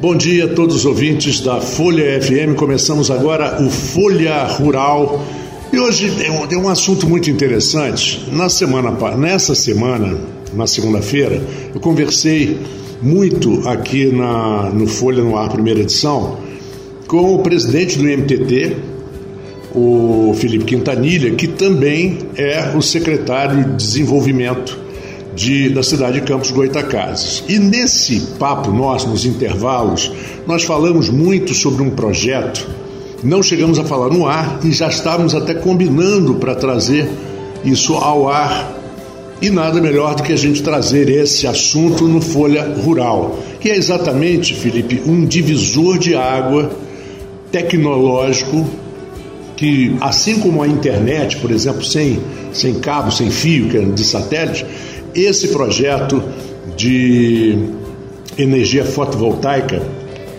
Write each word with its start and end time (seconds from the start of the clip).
Bom 0.00 0.16
dia 0.16 0.46
a 0.46 0.48
todos 0.48 0.76
os 0.76 0.86
ouvintes 0.86 1.42
da 1.42 1.60
Folha 1.60 2.18
FM. 2.22 2.56
Começamos 2.56 3.10
agora 3.10 3.62
o 3.62 3.68
Folha 3.68 4.44
Rural. 4.44 5.22
E 5.70 5.78
hoje 5.78 6.10
tem 6.48 6.56
um, 6.56 6.70
assunto 6.70 7.06
muito 7.06 7.28
interessante. 7.30 8.26
Na 8.32 8.48
semana, 8.48 8.90
nessa 9.14 9.54
semana, 9.54 10.16
na 10.54 10.66
segunda-feira, 10.66 11.42
eu 11.74 11.78
conversei 11.82 12.58
muito 13.02 13.68
aqui 13.68 14.06
na, 14.06 14.70
no 14.70 14.86
Folha 14.86 15.22
no 15.22 15.36
Ar, 15.36 15.50
primeira 15.50 15.80
edição, 15.80 16.38
com 17.06 17.34
o 17.34 17.40
presidente 17.40 17.98
do 17.98 18.04
MTT, 18.04 18.76
o 19.74 20.32
Felipe 20.34 20.64
Quintanilha, 20.64 21.30
que 21.32 21.46
também 21.46 22.20
é 22.36 22.74
o 22.74 22.80
secretário 22.80 23.64
de 23.64 23.76
Desenvolvimento 23.76 24.78
de, 25.34 25.68
da 25.70 25.82
cidade 25.82 26.20
de 26.20 26.26
Campos 26.26 26.50
Goitacazes. 26.50 27.44
E 27.48 27.58
nesse 27.58 28.20
papo 28.38 28.70
nosso, 28.70 29.08
nos 29.08 29.24
intervalos, 29.24 30.10
nós 30.46 30.64
falamos 30.64 31.08
muito 31.08 31.54
sobre 31.54 31.82
um 31.82 31.90
projeto, 31.90 32.66
não 33.22 33.42
chegamos 33.42 33.78
a 33.78 33.84
falar 33.84 34.08
no 34.08 34.26
ar 34.26 34.60
e 34.64 34.72
já 34.72 34.88
estávamos 34.88 35.34
até 35.34 35.54
combinando 35.54 36.34
para 36.34 36.54
trazer 36.54 37.08
isso 37.64 37.94
ao 37.94 38.28
ar. 38.28 38.76
E 39.42 39.48
nada 39.48 39.80
melhor 39.80 40.14
do 40.16 40.22
que 40.22 40.32
a 40.34 40.36
gente 40.36 40.62
trazer 40.62 41.08
esse 41.08 41.46
assunto 41.46 42.06
no 42.06 42.20
Folha 42.20 42.62
Rural, 42.62 43.38
que 43.58 43.70
é 43.70 43.76
exatamente, 43.76 44.54
Felipe, 44.54 45.02
um 45.06 45.24
divisor 45.24 45.98
de 45.98 46.14
água 46.14 46.70
tecnológico 47.50 48.68
que, 49.56 49.94
assim 50.00 50.38
como 50.38 50.62
a 50.62 50.68
internet, 50.68 51.36
por 51.36 51.50
exemplo, 51.50 51.84
sem, 51.84 52.18
sem 52.50 52.80
cabo, 52.80 53.10
sem 53.10 53.30
fio, 53.30 53.68
que 53.68 53.76
é 53.76 53.80
de 53.80 54.04
satélite, 54.04 54.64
esse 55.14 55.48
projeto 55.48 56.22
de 56.76 57.58
energia 58.38 58.84
fotovoltaica 58.84 59.82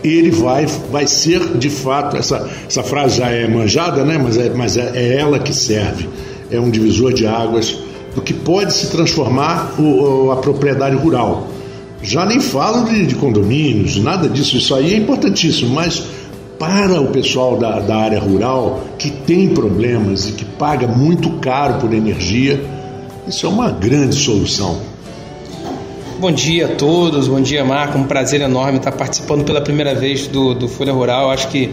ele 0.03 0.31
vai, 0.31 0.65
vai 0.65 1.05
ser 1.05 1.57
de 1.57 1.69
fato, 1.69 2.17
essa, 2.17 2.49
essa 2.67 2.83
frase 2.83 3.17
já 3.17 3.29
é 3.29 3.47
manjada, 3.47 4.03
né? 4.03 4.17
mas, 4.17 4.37
é, 4.37 4.49
mas 4.49 4.77
é, 4.77 4.91
é 4.95 5.17
ela 5.17 5.39
que 5.39 5.53
serve, 5.53 6.09
é 6.49 6.59
um 6.59 6.69
divisor 6.69 7.13
de 7.13 7.27
águas 7.27 7.77
do 8.15 8.21
que 8.21 8.33
pode 8.33 8.73
se 8.73 8.89
transformar 8.89 9.79
o, 9.79 10.31
a 10.31 10.37
propriedade 10.37 10.95
rural. 10.95 11.47
Já 12.01 12.25
nem 12.25 12.39
falo 12.39 12.85
de, 12.85 13.05
de, 13.05 13.15
condomínios, 13.15 13.97
nada 13.97 14.27
disso, 14.27 14.57
isso 14.57 14.73
aí 14.73 14.93
é 14.93 14.97
importantíssimo, 14.97 15.69
mas 15.69 16.03
para 16.57 16.99
o 16.99 17.07
pessoal 17.07 17.57
da, 17.57 17.79
da 17.79 17.95
área 17.95 18.19
rural 18.19 18.83
que 18.97 19.11
tem 19.11 19.49
problemas 19.49 20.27
e 20.27 20.31
que 20.31 20.43
paga 20.43 20.87
muito 20.87 21.29
caro 21.33 21.75
por 21.75 21.93
energia, 21.93 22.59
isso 23.31 23.45
é 23.45 23.49
uma 23.49 23.71
grande 23.71 24.15
solução. 24.15 24.81
Bom 26.19 26.31
dia 26.33 26.65
a 26.65 26.75
todos, 26.75 27.29
bom 27.29 27.39
dia 27.39 27.63
Marco, 27.63 27.97
um 27.97 28.03
prazer 28.03 28.41
enorme 28.41 28.77
estar 28.77 28.91
participando 28.91 29.45
pela 29.45 29.61
primeira 29.61 29.95
vez 29.95 30.27
do, 30.27 30.53
do 30.53 30.67
Folha 30.67 30.91
Rural. 30.91 31.31
Acho 31.31 31.47
que, 31.47 31.71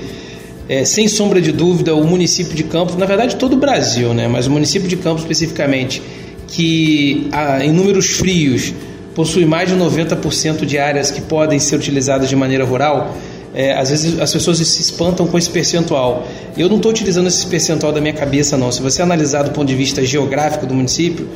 é, 0.69 0.85
sem 0.85 1.09
sombra 1.09 1.41
de 1.41 1.51
dúvida, 1.51 1.97
o 1.97 2.07
município 2.07 2.55
de 2.55 2.63
Campos, 2.63 2.95
na 2.95 3.05
verdade 3.07 3.35
todo 3.35 3.55
o 3.55 3.57
Brasil, 3.57 4.15
né, 4.15 4.29
mas 4.29 4.47
o 4.47 4.53
município 4.53 4.89
de 4.89 4.97
Campos 4.97 5.23
especificamente, 5.23 6.01
que 6.47 7.29
em 7.61 7.73
números 7.73 8.07
frios 8.11 8.73
possui 9.13 9.45
mais 9.45 9.69
de 9.69 9.75
90% 9.75 10.65
de 10.65 10.79
áreas 10.79 11.11
que 11.11 11.21
podem 11.21 11.59
ser 11.59 11.75
utilizadas 11.75 12.29
de 12.29 12.37
maneira 12.37 12.65
rural, 12.65 13.17
é, 13.59 13.73
às 13.73 13.91
vezes 13.91 14.21
as 14.21 14.33
pessoas 14.33 14.59
se 14.59 14.81
espantam 14.81 15.27
com 15.27 15.37
esse 15.37 15.51
percentual. 15.51 16.25
Eu 16.57 16.69
não 16.69 16.77
estou 16.77 16.93
utilizando 16.93 17.27
esse 17.27 17.45
percentual 17.45 17.93
da 17.93 18.01
minha 18.01 18.15
cabeça, 18.15 18.57
não. 18.57 18.71
Se 18.71 18.81
você 18.81 19.03
analisar 19.03 19.43
do 19.43 19.51
ponto 19.51 19.67
de 19.67 19.75
vista 19.75 20.05
geográfico 20.07 20.65
do 20.65 20.73
município, 20.73 21.29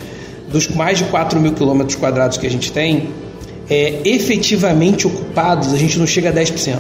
dos 0.48 0.68
mais 0.68 0.98
de 0.98 1.04
4 1.04 1.40
mil 1.40 1.52
quilômetros 1.52 1.96
quadrados 1.96 2.38
que 2.38 2.46
a 2.46 2.50
gente 2.50 2.70
tem, 2.70 3.08
é, 3.68 4.02
efetivamente 4.04 5.04
ocupados, 5.04 5.72
a 5.72 5.76
gente 5.76 5.98
não 5.98 6.06
chega 6.06 6.28
a 6.28 6.32
10%, 6.32 6.78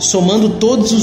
somando 0.00 0.48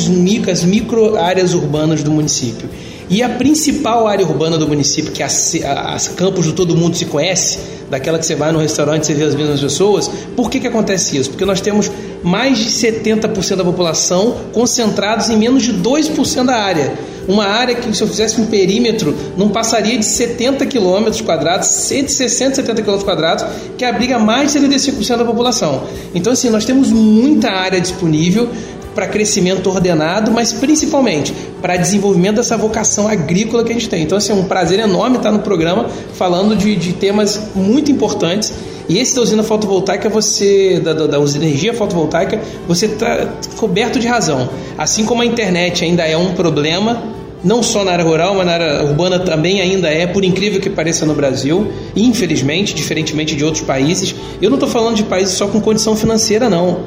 micro, 0.09 0.51
as 0.51 0.61
micro 0.65 1.15
áreas 1.15 1.53
urbanas 1.53 2.03
do 2.03 2.11
município. 2.11 2.69
E 3.09 3.23
a 3.23 3.29
principal 3.29 4.07
área 4.07 4.25
urbana 4.25 4.57
do 4.57 4.67
município, 4.67 5.13
que 5.13 5.23
é 5.23 5.25
a, 5.25 5.71
a, 5.71 5.95
a 5.95 5.99
campos 6.17 6.45
do 6.45 6.51
todo 6.51 6.75
mundo 6.75 6.97
se 6.97 7.05
conhece, 7.05 7.59
daquela 7.89 8.19
que 8.19 8.25
você 8.25 8.35
vai 8.35 8.51
no 8.51 8.59
restaurante 8.59 9.09
e 9.09 9.15
vê 9.15 9.23
as 9.23 9.35
mesmas 9.35 9.61
pessoas, 9.61 10.09
por 10.35 10.49
que, 10.49 10.59
que 10.59 10.67
acontece 10.67 11.17
isso? 11.17 11.29
Porque 11.29 11.45
nós 11.45 11.59
temos 11.59 11.89
mais 12.23 12.57
de 12.57 12.69
70% 12.69 13.55
da 13.55 13.63
população 13.63 14.35
concentrados 14.53 15.29
em 15.29 15.37
menos 15.37 15.63
de 15.63 15.73
2% 15.73 16.45
da 16.45 16.55
área. 16.55 16.93
Uma 17.27 17.45
área 17.45 17.75
que, 17.75 17.95
se 17.95 18.01
eu 18.01 18.07
fizesse 18.07 18.41
um 18.41 18.47
perímetro, 18.47 19.15
não 19.37 19.49
passaria 19.49 19.97
de 19.97 20.05
70 20.05 20.65
km 20.65 21.11
quadrados, 21.23 21.67
160, 21.67 22.55
70 22.55 22.81
km 22.81 22.97
quadrados, 23.03 23.45
que 23.77 23.85
abriga 23.85 24.17
mais 24.17 24.51
de 24.51 24.59
75% 24.59 25.17
da 25.17 25.25
população. 25.25 25.83
Então, 26.15 26.33
assim, 26.33 26.49
nós 26.49 26.65
temos 26.65 26.89
muita 26.91 27.51
área 27.51 27.79
disponível 27.79 28.49
para 28.95 29.07
crescimento 29.07 29.69
ordenado, 29.69 30.31
mas 30.31 30.51
principalmente 30.51 31.33
para 31.61 31.77
desenvolvimento 31.77 32.37
dessa 32.37 32.57
vocação 32.57 33.07
agrícola 33.07 33.63
que 33.63 33.71
a 33.71 33.73
gente 33.73 33.87
tem. 33.87 34.03
Então, 34.03 34.17
assim, 34.17 34.31
é 34.31 34.35
um 34.35 34.45
prazer 34.45 34.79
enorme 34.79 35.17
estar 35.17 35.31
no 35.31 35.39
programa 35.39 35.87
falando 36.15 36.55
de, 36.55 36.75
de 36.75 36.93
temas 36.93 37.39
muito 37.55 37.91
importantes 37.91 38.51
e 38.89 38.97
esse 38.97 39.15
da 39.15 39.21
usina 39.21 39.43
fotovoltaica, 39.43 40.09
você 40.09 40.81
da, 40.83 40.93
da, 40.93 41.05
da 41.05 41.17
energia 41.19 41.75
fotovoltaica, 41.75 42.41
você 42.67 42.87
está 42.87 43.33
coberto 43.55 43.99
de 43.99 44.07
razão. 44.07 44.49
Assim 44.75 45.05
como 45.05 45.21
a 45.21 45.25
internet 45.25 45.85
ainda 45.85 46.03
é 46.03 46.17
um 46.17 46.33
problema, 46.33 47.03
não 47.43 47.61
só 47.61 47.83
na 47.83 47.91
área 47.91 48.03
rural, 48.03 48.33
mas 48.33 48.47
na 48.47 48.53
área 48.53 48.83
urbana 48.83 49.19
também 49.19 49.61
ainda 49.61 49.87
é, 49.89 50.07
por 50.07 50.25
incrível 50.25 50.59
que 50.59 50.71
pareça 50.71 51.05
no 51.05 51.13
Brasil, 51.13 51.71
infelizmente, 51.95 52.73
diferentemente 52.73 53.35
de 53.35 53.45
outros 53.45 53.63
países. 53.63 54.15
Eu 54.41 54.49
não 54.49 54.57
estou 54.57 54.67
falando 54.67 54.95
de 54.95 55.03
países 55.03 55.35
só 55.35 55.47
com 55.47 55.61
condição 55.61 55.95
financeira, 55.95 56.49
não. 56.49 56.79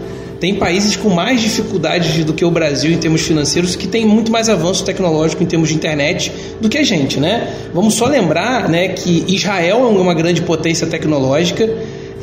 Tem 0.43 0.57
países 0.57 0.97
com 0.97 1.09
mais 1.09 1.41
dificuldades 1.41 2.25
do 2.25 2.33
que 2.33 2.45
o 2.45 2.51
Brasil 2.51 2.91
em 2.91 2.99
termos 2.99 3.21
financeiros 3.21 3.77
que 3.77 3.87
tem 3.87 4.05
muito 4.05 4.33
mais 4.33 4.49
avanço 4.49 4.85
tecnológico 4.85 5.41
em 5.41 5.47
termos 5.47 5.69
de 5.69 5.77
internet 5.77 6.33
do 6.61 6.69
que 6.69 6.79
a 6.79 6.83
gente, 6.83 7.21
né? 7.21 7.49
Vamos 7.73 7.95
só 7.95 8.07
lembrar, 8.07 8.69
né, 8.69 8.89
que 8.89 9.25
Israel 9.29 9.85
é 9.85 10.01
uma 10.01 10.13
grande 10.13 10.43
potência 10.43 10.85
tecnológica, 10.85 11.73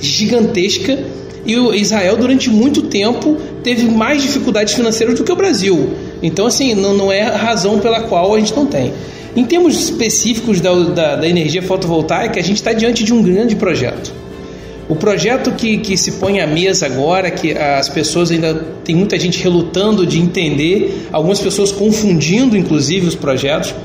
gigantesca, 0.02 1.00
e 1.46 1.56
o 1.56 1.74
Israel 1.74 2.18
durante 2.18 2.50
muito 2.50 2.82
tempo 2.82 3.38
teve 3.64 3.86
mais 3.86 4.22
dificuldades 4.22 4.74
financeiras 4.74 5.18
do 5.18 5.24
que 5.24 5.32
o 5.32 5.36
Brasil. 5.38 5.92
Então, 6.22 6.46
assim, 6.46 6.76
não, 6.76 6.94
não 6.94 7.10
é 7.10 7.22
razão 7.22 7.80
pela 7.80 8.02
qual 8.02 8.36
a 8.36 8.38
gente 8.38 8.54
não 8.54 8.66
tem. 8.66 8.92
Em 9.34 9.46
termos 9.46 9.82
específicos 9.82 10.60
da, 10.60 10.74
da, 10.74 11.16
da 11.16 11.26
energia 11.30 11.62
fotovoltaica, 11.62 12.38
a 12.38 12.44
gente 12.44 12.58
está 12.58 12.74
diante 12.74 13.02
de 13.02 13.14
um 13.14 13.24
grande 13.24 13.56
projeto. 13.56 14.14
O 14.90 14.96
projeto 14.96 15.52
que, 15.52 15.78
que 15.78 15.96
se 15.96 16.14
põe 16.14 16.40
à 16.40 16.48
mesa 16.48 16.88
agora, 16.88 17.30
que 17.30 17.54
as 17.54 17.88
pessoas 17.88 18.32
ainda 18.32 18.56
tem 18.84 18.96
muita 18.96 19.20
gente 19.20 19.40
relutando 19.42 20.04
de 20.04 20.20
entender, 20.20 21.08
algumas 21.14 21.40
pessoas 21.40 21.72
confundindo 21.72 22.58
inclusive 22.58 23.06
os 23.06 23.14
projetos, 23.14 23.76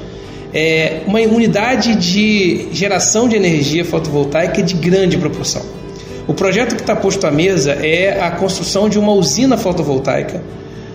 é 0.55 1.03
uma 1.07 1.21
unidade 1.21 1.95
de 1.97 2.69
geração 2.73 3.29
de 3.29 3.37
energia 3.37 3.85
fotovoltaica 3.85 4.63
de 4.63 4.73
grande 4.73 5.19
proporção. 5.19 5.61
O 6.27 6.33
projeto 6.33 6.75
que 6.75 6.81
está 6.81 6.97
posto 6.97 7.27
à 7.27 7.31
mesa 7.31 7.73
é 7.73 8.23
a 8.23 8.31
construção 8.31 8.89
de 8.89 8.99
uma 8.99 9.13
usina 9.13 9.59
fotovoltaica 9.59 10.43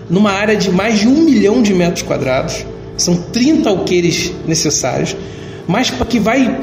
numa 0.08 0.32
área 0.32 0.56
de 0.56 0.72
mais 0.72 0.98
de 0.98 1.06
um 1.06 1.22
milhão 1.22 1.62
de 1.62 1.72
metros 1.72 2.02
quadrados, 2.02 2.66
são 2.96 3.14
30 3.14 3.70
alqueires 3.70 4.32
necessários, 4.44 5.16
mas 5.68 5.88
que 5.88 6.18
vai 6.18 6.60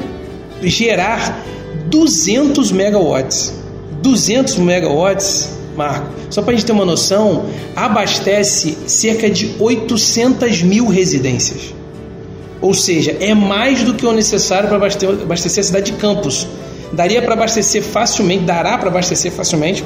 gerar 0.62 1.42
200 1.88 2.72
megawatts. 2.72 3.52
200 4.02 4.56
megawatts, 4.58 5.50
Marco, 5.76 6.08
só 6.30 6.40
para 6.40 6.52
a 6.52 6.56
gente 6.56 6.66
ter 6.66 6.72
uma 6.72 6.84
noção, 6.84 7.46
abastece 7.74 8.78
cerca 8.86 9.28
de 9.28 9.54
800 9.58 10.62
mil 10.62 10.86
residências. 10.86 11.74
Ou 12.60 12.74
seja, 12.74 13.16
é 13.20 13.34
mais 13.34 13.82
do 13.82 13.94
que 13.94 14.06
o 14.06 14.12
necessário 14.12 14.68
para 14.68 14.76
abastecer 14.76 15.60
a 15.60 15.66
cidade 15.66 15.92
de 15.92 15.98
Campos. 15.98 16.46
Daria 16.92 17.22
para 17.22 17.34
abastecer 17.34 17.82
facilmente, 17.82 18.44
dará 18.44 18.78
para 18.78 18.88
abastecer 18.88 19.30
facilmente 19.30 19.84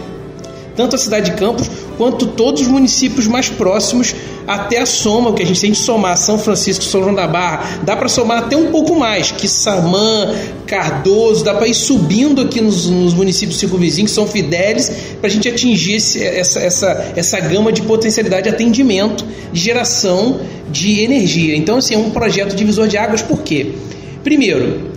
tanto 0.76 0.96
a 0.96 0.98
cidade 0.98 1.31
de 1.31 1.37
Campos 1.37 1.70
quanto 1.96 2.26
todos 2.28 2.62
os 2.62 2.69
municípios 2.69 3.26
mais 3.26 3.48
próximos 3.48 4.14
até 4.47 4.79
a 4.81 4.87
soma, 4.87 5.33
que 5.33 5.43
a 5.43 5.47
gente 5.47 5.61
tem 5.61 5.73
de 5.73 5.79
somar 5.79 6.17
São 6.17 6.39
Francisco, 6.39 6.85
São 6.85 7.03
João 7.03 7.15
da 7.15 7.27
Barra, 7.27 7.81
dá 7.83 7.97
para 7.97 8.09
somar 8.09 8.39
até 8.39 8.56
um 8.56 8.71
pouco 8.71 8.94
mais, 8.94 9.31
que 9.31 9.49
Samã, 9.49 10.35
Cardoso, 10.67 11.44
dá 11.44 11.55
para 11.55 11.67
ir 11.67 11.75
subindo 11.75 12.43
aqui 12.43 12.61
nos, 12.61 12.87
nos 12.87 13.15
municípios 13.15 13.59
circunvizinhos, 13.59 14.11
São 14.11 14.27
Fidélis, 14.27 14.91
para 15.21 15.29
a 15.29 15.31
gente 15.31 15.49
atingir 15.49 15.97
esse, 15.97 16.23
essa, 16.23 16.61
essa, 16.61 17.12
essa 17.17 17.41
gama 17.41 17.73
de 17.73 17.83
potencialidade 17.83 18.44
de 18.44 18.49
atendimento, 18.49 19.25
de 19.53 19.61
geração 19.61 20.41
de 20.71 21.00
energia. 21.00 21.56
Então, 21.56 21.79
assim, 21.79 21.94
é 21.94 21.99
um 21.99 22.11
projeto 22.11 22.55
divisor 22.55 22.89
de 22.89 22.97
águas, 22.97 23.23
por 23.23 23.43
quê? 23.43 23.73
Primeiro, 24.25 24.91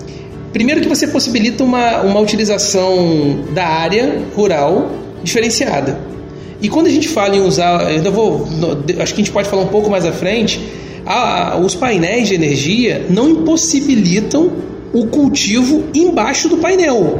primeiro 0.53 0.81
que 0.81 0.87
você 0.87 1.07
possibilita 1.07 1.63
uma, 1.63 2.01
uma 2.01 2.19
utilização 2.19 3.45
da 3.53 3.65
área 3.65 4.23
rural 4.35 4.91
diferenciada. 5.23 6.14
E 6.61 6.69
quando 6.69 6.87
a 6.87 6.89
gente 6.89 7.07
fala 7.07 7.35
em 7.35 7.41
usar, 7.41 7.85
ainda 7.85 8.09
vou, 8.09 8.47
acho 8.99 9.13
que 9.13 9.21
a 9.21 9.23
gente 9.23 9.31
pode 9.31 9.49
falar 9.49 9.63
um 9.63 9.67
pouco 9.67 9.89
mais 9.89 10.05
à 10.05 10.11
frente, 10.11 10.59
a, 11.05 11.57
os 11.57 11.75
painéis 11.75 12.27
de 12.27 12.35
energia 12.35 13.05
não 13.09 13.29
impossibilitam 13.29 14.51
o 14.93 15.07
cultivo 15.07 15.83
embaixo 15.93 16.47
do 16.49 16.57
painel. 16.57 17.19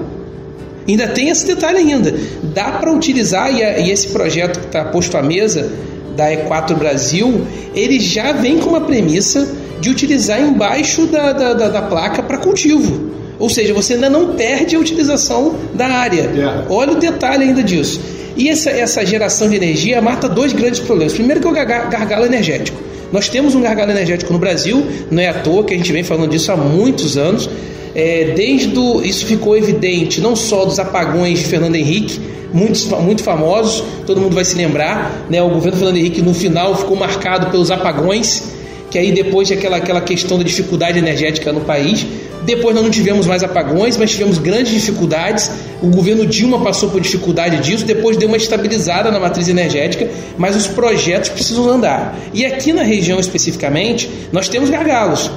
Ainda 0.88 1.08
tem 1.08 1.30
esse 1.30 1.46
detalhe 1.46 1.80
ainda. 1.80 2.16
Dá 2.44 2.74
para 2.74 2.92
utilizar, 2.92 3.54
e, 3.54 3.64
a, 3.64 3.80
e, 3.80 3.92
esse 3.92 4.08
projeto 4.08 4.60
que 4.60 4.68
está 4.68 4.86
posto 4.86 5.18
à 5.18 5.22
mesa 5.22 5.72
da 6.16 6.30
E4 6.32 6.76
Brasil, 6.76 7.46
ele 7.76 8.00
já 8.00 8.32
vem 8.32 8.60
com 8.60 8.70
uma 8.70 8.82
premissa 8.82 9.48
de 9.82 9.90
utilizar 9.90 10.42
embaixo 10.42 11.06
da, 11.08 11.34
da, 11.34 11.54
da, 11.54 11.70
da 11.70 11.82
placa 11.82 12.24
para 12.24 12.38
cultivo. 12.38 13.12
Ou 13.40 13.50
seja, 13.50 13.74
você 13.74 13.94
ainda 13.94 14.10
não 14.10 14.36
perde 14.36 14.76
a 14.76 14.80
utilização 14.80 15.56
da 15.74 15.88
área. 15.88 16.30
Olha 16.70 16.94
o 16.94 16.96
detalhe 16.96 17.44
ainda 17.44 17.64
disso. 17.64 18.00
E 18.36 18.50
essa, 18.50 18.70
essa 18.70 19.06
geração 19.06 19.50
de 19.50 19.56
energia 19.56 20.02
mata 20.02 20.28
dois 20.28 20.54
grandes 20.54 20.80
problemas. 20.80 21.14
Primeiro 21.14 21.42
que 21.42 21.48
é 21.48 21.52
o 21.52 21.54
gargalo 21.54 22.26
energético. 22.26 22.78
Nós 23.12 23.30
temos 23.30 23.56
um 23.56 23.62
gargalo 23.62 23.92
energético 23.92 24.34
no 24.34 24.40
Brasil, 24.40 24.86
não 25.10 25.22
é 25.22 25.30
à 25.30 25.34
toa 25.36 25.64
que 25.64 25.74
a 25.74 25.78
gente 25.78 25.92
vem 25.92 26.04
falando 26.04 26.30
disso 26.30 26.52
há 26.52 26.58
muitos 26.58 27.18
anos. 27.18 27.50
É, 27.94 28.34
desde 28.36 28.68
do, 28.68 29.02
isso 29.06 29.26
ficou 29.26 29.56
evidente 29.56 30.20
não 30.20 30.36
só 30.36 30.66
dos 30.66 30.80
apagões 30.80 31.40
de 31.40 31.46
Fernando 31.46 31.76
Henrique, 31.76 32.20
muitos, 32.54 32.86
muito 32.86 33.24
famosos, 33.24 33.84
todo 34.06 34.20
mundo 34.20 34.36
vai 34.36 34.44
se 34.44 34.58
lembrar, 34.58 35.26
né? 35.30 35.42
O 35.42 35.50
governo 35.50 35.78
Fernando 35.78 35.98
Henrique 35.98 36.22
no 36.22 36.34
final 36.34 36.76
ficou 36.76 36.98
marcado 36.98 37.50
pelos 37.52 37.72
apagões, 37.72 38.55
que 38.90 38.98
aí 38.98 39.12
depois 39.12 39.48
de 39.48 39.54
aquela, 39.54 39.78
aquela 39.78 40.02
questão 40.02 40.38
da 40.38 40.44
dificuldade 40.44 40.98
energética 40.98 41.52
no 41.52 41.62
país, 41.62 42.06
depois 42.46 42.76
nós 42.76 42.84
não 42.84 42.92
tivemos 42.92 43.26
mais 43.26 43.44
apagões, 43.44 43.98
mas 43.98 44.12
tivemos 44.12 44.38
grandes 44.38 44.72
dificuldades. 44.72 45.50
O 45.82 45.88
governo 45.88 46.26
Dilma 46.26 46.60
passou 46.62 46.90
por 46.90 47.02
dificuldade 47.02 47.58
disso, 47.58 47.86
depois 47.86 48.18
deu 48.18 48.28
uma 48.28 48.38
estabilizada 48.38 49.10
na 49.12 49.20
matriz 49.20 49.48
energética, 49.48 50.08
mas 50.38 50.56
os 50.56 50.68
projetos 50.68 51.30
precisam 51.30 51.68
andar. 51.68 52.18
E 52.34 52.46
aqui 52.46 52.72
na 52.72 52.84
região 52.84 53.20
especificamente, 53.20 54.10
nós 54.32 54.48
temos 54.48 54.70
gargalos. 54.70 55.32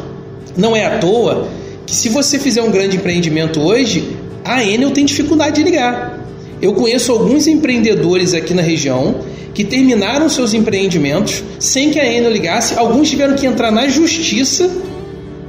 Não 0.56 0.76
é 0.76 0.84
à 0.84 0.98
toa 0.98 1.48
que 1.86 1.96
se 1.96 2.10
você 2.10 2.38
fizer 2.38 2.62
um 2.62 2.70
grande 2.70 2.96
empreendimento 2.96 3.60
hoje, 3.60 4.16
a 4.44 4.62
Enel 4.62 4.90
tem 4.90 5.06
dificuldade 5.06 5.56
de 5.56 5.62
ligar. 5.62 6.17
Eu 6.60 6.72
conheço 6.72 7.12
alguns 7.12 7.46
empreendedores 7.46 8.34
aqui 8.34 8.52
na 8.52 8.62
região 8.62 9.20
que 9.54 9.64
terminaram 9.64 10.28
seus 10.28 10.54
empreendimentos 10.54 11.42
sem 11.58 11.90
que 11.90 12.00
a 12.00 12.06
Enel 12.06 12.30
ligasse. 12.30 12.78
Alguns 12.78 13.10
tiveram 13.10 13.36
que 13.36 13.46
entrar 13.46 13.70
na 13.70 13.88
justiça 13.88 14.70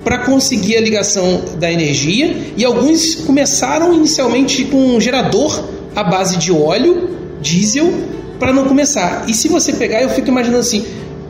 para 0.04 0.20
conseguir 0.20 0.78
a 0.78 0.82
ligação 0.82 1.42
da 1.60 1.72
energia 1.72 2.36
e 2.56 2.64
alguns 2.64 3.16
começaram 3.16 3.94
inicialmente 3.94 4.64
com 4.66 4.96
um 4.96 5.02
gerador 5.02 5.64
à 5.96 6.04
base 6.04 6.38
de 6.38 6.52
óleo, 6.52 7.10
diesel, 7.42 7.92
para 8.40 8.54
não 8.54 8.66
começar. 8.66 9.26
E 9.28 9.34
se 9.34 9.48
você 9.48 9.74
pegar, 9.74 10.02
eu 10.02 10.10
fico 10.10 10.30
imaginando 10.30 10.60
assim, 10.60 10.86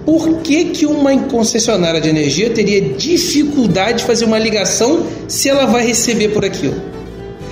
por 0.05 0.37
que, 0.37 0.65
que 0.65 0.85
uma 0.85 1.15
concessionária 1.23 1.99
de 1.99 2.09
energia 2.09 2.49
teria 2.49 2.81
dificuldade 2.81 3.99
de 3.99 4.03
fazer 4.05 4.25
uma 4.25 4.39
ligação 4.39 5.05
se 5.27 5.49
ela 5.49 5.65
vai 5.65 5.85
receber 5.85 6.29
por 6.29 6.45
aquilo? 6.45 6.81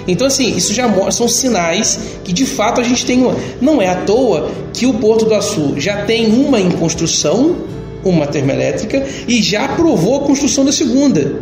Então, 0.08 0.28
assim, 0.28 0.56
isso 0.56 0.74
já 0.74 0.88
mostra, 0.88 1.12
são 1.12 1.28
sinais 1.28 2.00
que 2.24 2.32
de 2.32 2.46
fato 2.46 2.80
a 2.80 2.84
gente 2.84 3.06
tem 3.06 3.20
uma. 3.20 3.36
Não 3.62 3.82
é 3.82 3.90
à 3.90 3.96
toa 3.96 4.50
que 4.74 4.86
o 4.86 4.94
Porto 4.94 5.26
do 5.26 5.34
Açu 5.34 5.74
já 5.78 6.04
tem 6.06 6.28
uma 6.28 6.60
em 6.60 6.72
construção 6.72 7.56
uma 8.04 8.28
termoelétrica 8.28 9.06
e 9.28 9.42
já 9.42 9.66
aprovou 9.66 10.18
a 10.18 10.20
construção 10.22 10.64
da 10.64 10.72
segunda. 10.72 11.42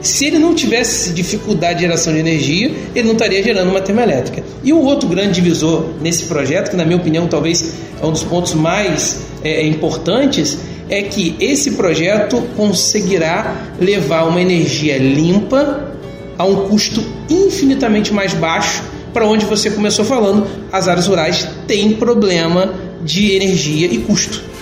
Se 0.00 0.26
ele 0.26 0.38
não 0.38 0.52
tivesse 0.52 1.12
dificuldade 1.12 1.76
de 1.78 1.82
geração 1.82 2.12
de 2.12 2.18
energia, 2.18 2.72
ele 2.94 3.06
não 3.06 3.12
estaria 3.12 3.42
gerando 3.42 3.70
uma 3.70 3.80
termoelétrica. 3.80 4.42
E 4.64 4.72
o 4.72 4.80
outro 4.80 5.08
grande 5.08 5.34
divisor 5.34 5.90
nesse 6.00 6.24
projeto, 6.24 6.70
que 6.70 6.76
na 6.76 6.84
minha 6.84 6.96
opinião 6.96 7.28
talvez 7.28 7.72
é 8.02 8.04
um 8.04 8.10
dos 8.10 8.24
pontos 8.24 8.54
mais 8.54 9.20
é, 9.44 9.64
importantes, 9.64 10.58
é 10.88 11.02
que 11.02 11.36
esse 11.38 11.72
projeto 11.72 12.42
conseguirá 12.56 13.74
levar 13.80 14.24
uma 14.24 14.42
energia 14.42 14.98
limpa 14.98 15.91
a 16.38 16.44
um 16.44 16.68
custo 16.68 17.04
infinitamente 17.28 18.12
mais 18.12 18.34
baixo 18.34 18.82
para 19.12 19.26
onde 19.26 19.44
você 19.44 19.70
começou 19.70 20.04
falando, 20.04 20.46
as 20.72 20.88
áreas 20.88 21.06
rurais 21.06 21.46
têm 21.66 21.92
problema 21.92 22.72
de 23.04 23.32
energia 23.32 23.86
e 23.86 23.98
custo 23.98 24.52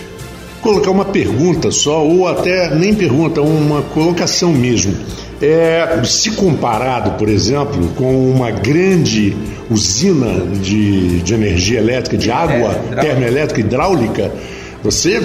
colocar 0.61 0.91
uma 0.91 1.05
pergunta 1.05 1.71
só, 1.71 2.05
ou 2.05 2.29
até 2.29 2.75
nem 2.75 2.95
pergunta, 2.95 3.41
uma 3.41 3.83
colocação 3.83 4.53
mesmo. 4.53 4.95
É, 5.41 6.03
se 6.05 6.33
comparado, 6.33 7.13
por 7.13 7.29
exemplo, 7.29 7.89
com 7.97 8.31
uma 8.31 8.51
grande 8.51 9.35
usina 9.71 10.47
de, 10.57 11.21
de 11.21 11.35
energia 11.35 11.79
elétrica, 11.79 12.19
de 12.19 12.31
água 12.31 12.79
é, 12.93 12.97
termoelétrica 12.97 13.61
hidráulica, 13.61 14.31
você 14.83 15.19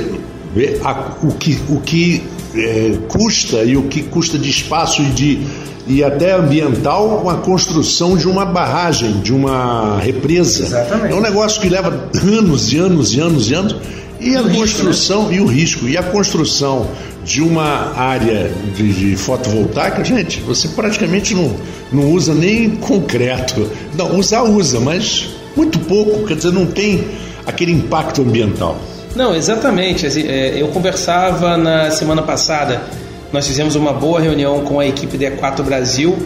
vê 0.55 0.79
a, 0.83 1.15
o 1.21 1.33
que, 1.33 1.59
o 1.69 1.81
que 1.81 2.23
é, 2.55 2.93
custa 3.09 3.63
e 3.63 3.75
o 3.75 3.83
que 3.83 4.03
custa 4.03 4.37
de 4.37 4.49
espaço 4.49 5.01
e 5.01 5.05
de 5.07 5.39
e 5.87 6.03
até 6.03 6.33
ambiental 6.33 7.19
com 7.21 7.29
a 7.29 7.35
construção 7.35 8.17
de 8.17 8.27
uma 8.27 8.45
barragem, 8.45 9.19
de 9.21 9.33
uma 9.33 9.99
represa. 9.99 10.63
Exatamente. 10.63 11.13
É 11.13 11.15
um 11.15 11.21
negócio 11.21 11.61
que 11.61 11.69
leva 11.69 12.09
anos 12.23 12.73
e 12.73 12.77
anos 12.77 13.13
e 13.13 13.19
anos 13.19 13.49
e 13.49 13.53
anos 13.53 13.75
e 14.19 14.35
a 14.35 14.43
construção 14.43 15.27
risco, 15.27 15.31
né? 15.31 15.37
e 15.37 15.41
o 15.41 15.45
risco 15.45 15.87
e 15.87 15.97
a 15.97 16.03
construção 16.03 16.87
de 17.23 17.41
uma 17.41 17.93
área 17.97 18.51
de, 18.75 18.93
de, 18.93 19.15
fotovoltaica, 19.15 20.03
gente, 20.03 20.39
você 20.41 20.67
praticamente 20.69 21.33
não, 21.33 21.55
não 21.91 22.11
usa 22.11 22.33
nem 22.33 22.69
concreto. 22.75 23.69
Não, 23.97 24.15
usar 24.17 24.43
usa, 24.43 24.79
mas 24.79 25.29
muito 25.55 25.79
pouco, 25.79 26.25
quer 26.27 26.35
dizer, 26.35 26.51
não 26.51 26.65
tem 26.65 27.03
aquele 27.45 27.71
impacto 27.71 28.21
ambiental. 28.21 28.77
Não, 29.15 29.33
exatamente. 29.33 30.05
É, 30.27 30.61
eu 30.61 30.67
conversava 30.67 31.57
na 31.57 31.89
semana 31.89 32.21
passada, 32.21 32.81
nós 33.31 33.47
fizemos 33.47 33.75
uma 33.75 33.93
boa 33.93 34.19
reunião 34.19 34.61
com 34.61 34.79
a 34.79 34.85
equipe 34.85 35.17
da 35.17 35.31
E4 35.31 35.63
Brasil 35.63 36.17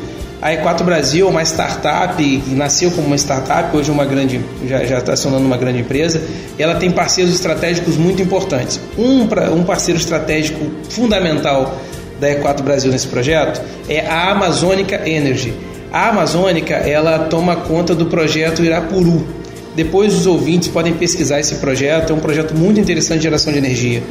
a 0.41 0.51
E4 0.51 0.83
Brasil 0.83 1.27
é 1.27 1.29
uma 1.29 1.43
startup 1.43 2.43
nasceu 2.47 2.91
como 2.91 3.07
uma 3.07 3.17
startup, 3.17 3.75
hoje 3.75 3.89
é 3.89 3.93
uma 3.93 4.05
grande, 4.05 4.39
já, 4.65 4.81
está 4.81 5.11
acionando 5.11 5.45
uma 5.45 5.57
grande 5.57 5.79
empresa. 5.79 6.21
Ela 6.57 6.75
tem 6.75 6.89
parceiros 6.89 7.33
estratégicos 7.33 7.97
muito 7.97 8.21
importantes. 8.21 8.79
Um, 8.97 9.23
um 9.53 9.63
parceiro 9.65 9.99
estratégico 9.99 10.65
fundamental 10.89 11.77
da 12.21 12.29
E4 12.29 12.61
Brasil 12.61 12.89
nesse 12.89 13.07
projeto 13.07 13.61
é 13.89 13.99
a 14.07 14.31
Amazônica 14.31 15.01
Energy. 15.09 15.53
A 15.91 16.07
Amazônica 16.07 16.73
ela 16.73 17.19
toma 17.19 17.57
conta 17.57 17.93
do 17.93 18.05
projeto 18.05 18.63
Irapuru. 18.63 19.27
Depois 19.75 20.15
os 20.15 20.25
ouvintes 20.25 20.69
podem 20.69 20.93
pesquisar 20.93 21.41
esse 21.41 21.55
projeto, 21.55 22.13
é 22.13 22.15
um 22.15 22.19
projeto 22.19 22.55
muito 22.55 22.79
interessante 22.79 23.17
de 23.17 23.23
geração 23.23 23.51
de 23.51 23.59
energia. 23.59 24.01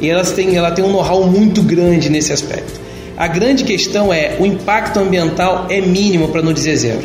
E 0.00 0.08
ela 0.08 0.22
tem, 0.24 0.56
ela 0.56 0.70
tem 0.70 0.84
um 0.84 0.90
know-how 0.90 1.24
muito 1.24 1.62
grande 1.62 2.08
nesse 2.08 2.32
aspecto. 2.32 2.80
A 3.16 3.26
grande 3.26 3.64
questão 3.64 4.12
é 4.12 4.36
o 4.38 4.46
impacto 4.46 4.98
ambiental 5.00 5.66
é 5.68 5.80
mínimo, 5.80 6.28
para 6.28 6.40
não 6.40 6.52
dizer 6.52 6.76
zero. 6.76 7.02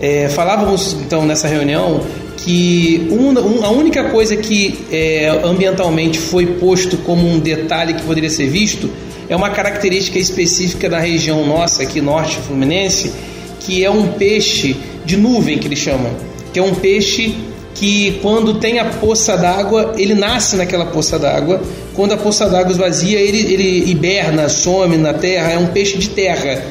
É, 0.00 0.28
falávamos 0.28 0.96
então 1.04 1.24
nessa 1.24 1.48
reunião 1.48 2.00
que 2.36 3.08
um, 3.10 3.30
um, 3.38 3.64
a 3.64 3.70
única 3.70 4.10
coisa 4.10 4.36
que 4.36 4.84
é, 4.90 5.28
ambientalmente 5.44 6.18
foi 6.18 6.46
posto 6.46 6.96
como 6.98 7.28
um 7.28 7.38
detalhe 7.38 7.94
que 7.94 8.02
poderia 8.02 8.30
ser 8.30 8.48
visto 8.48 8.90
é 9.28 9.36
uma 9.36 9.50
característica 9.50 10.18
específica 10.18 10.88
da 10.88 10.98
região 10.98 11.46
nossa, 11.46 11.82
aqui 11.82 12.00
norte 12.00 12.36
fluminense, 12.38 13.12
que 13.60 13.84
é 13.84 13.90
um 13.90 14.08
peixe 14.08 14.76
de 15.04 15.16
nuvem 15.16 15.58
que 15.58 15.68
eles 15.68 15.78
chamam, 15.78 16.10
que 16.52 16.58
é 16.58 16.62
um 16.62 16.74
peixe 16.74 17.34
que 17.74 18.18
quando 18.22 18.54
tem 18.54 18.78
a 18.78 18.84
poça 18.84 19.36
d'água, 19.36 19.94
ele 19.96 20.14
nasce 20.14 20.56
naquela 20.56 20.86
poça 20.86 21.18
d'água. 21.18 21.60
Quando 21.94 22.12
a 22.12 22.16
poça 22.16 22.48
d'água 22.48 22.72
esvazia, 22.72 23.18
ele, 23.18 23.52
ele 23.52 23.90
hiberna, 23.90 24.48
some 24.48 24.96
na 24.96 25.12
terra, 25.12 25.52
é 25.52 25.58
um 25.58 25.66
peixe 25.66 25.98
de 25.98 26.08
terra. 26.10 26.62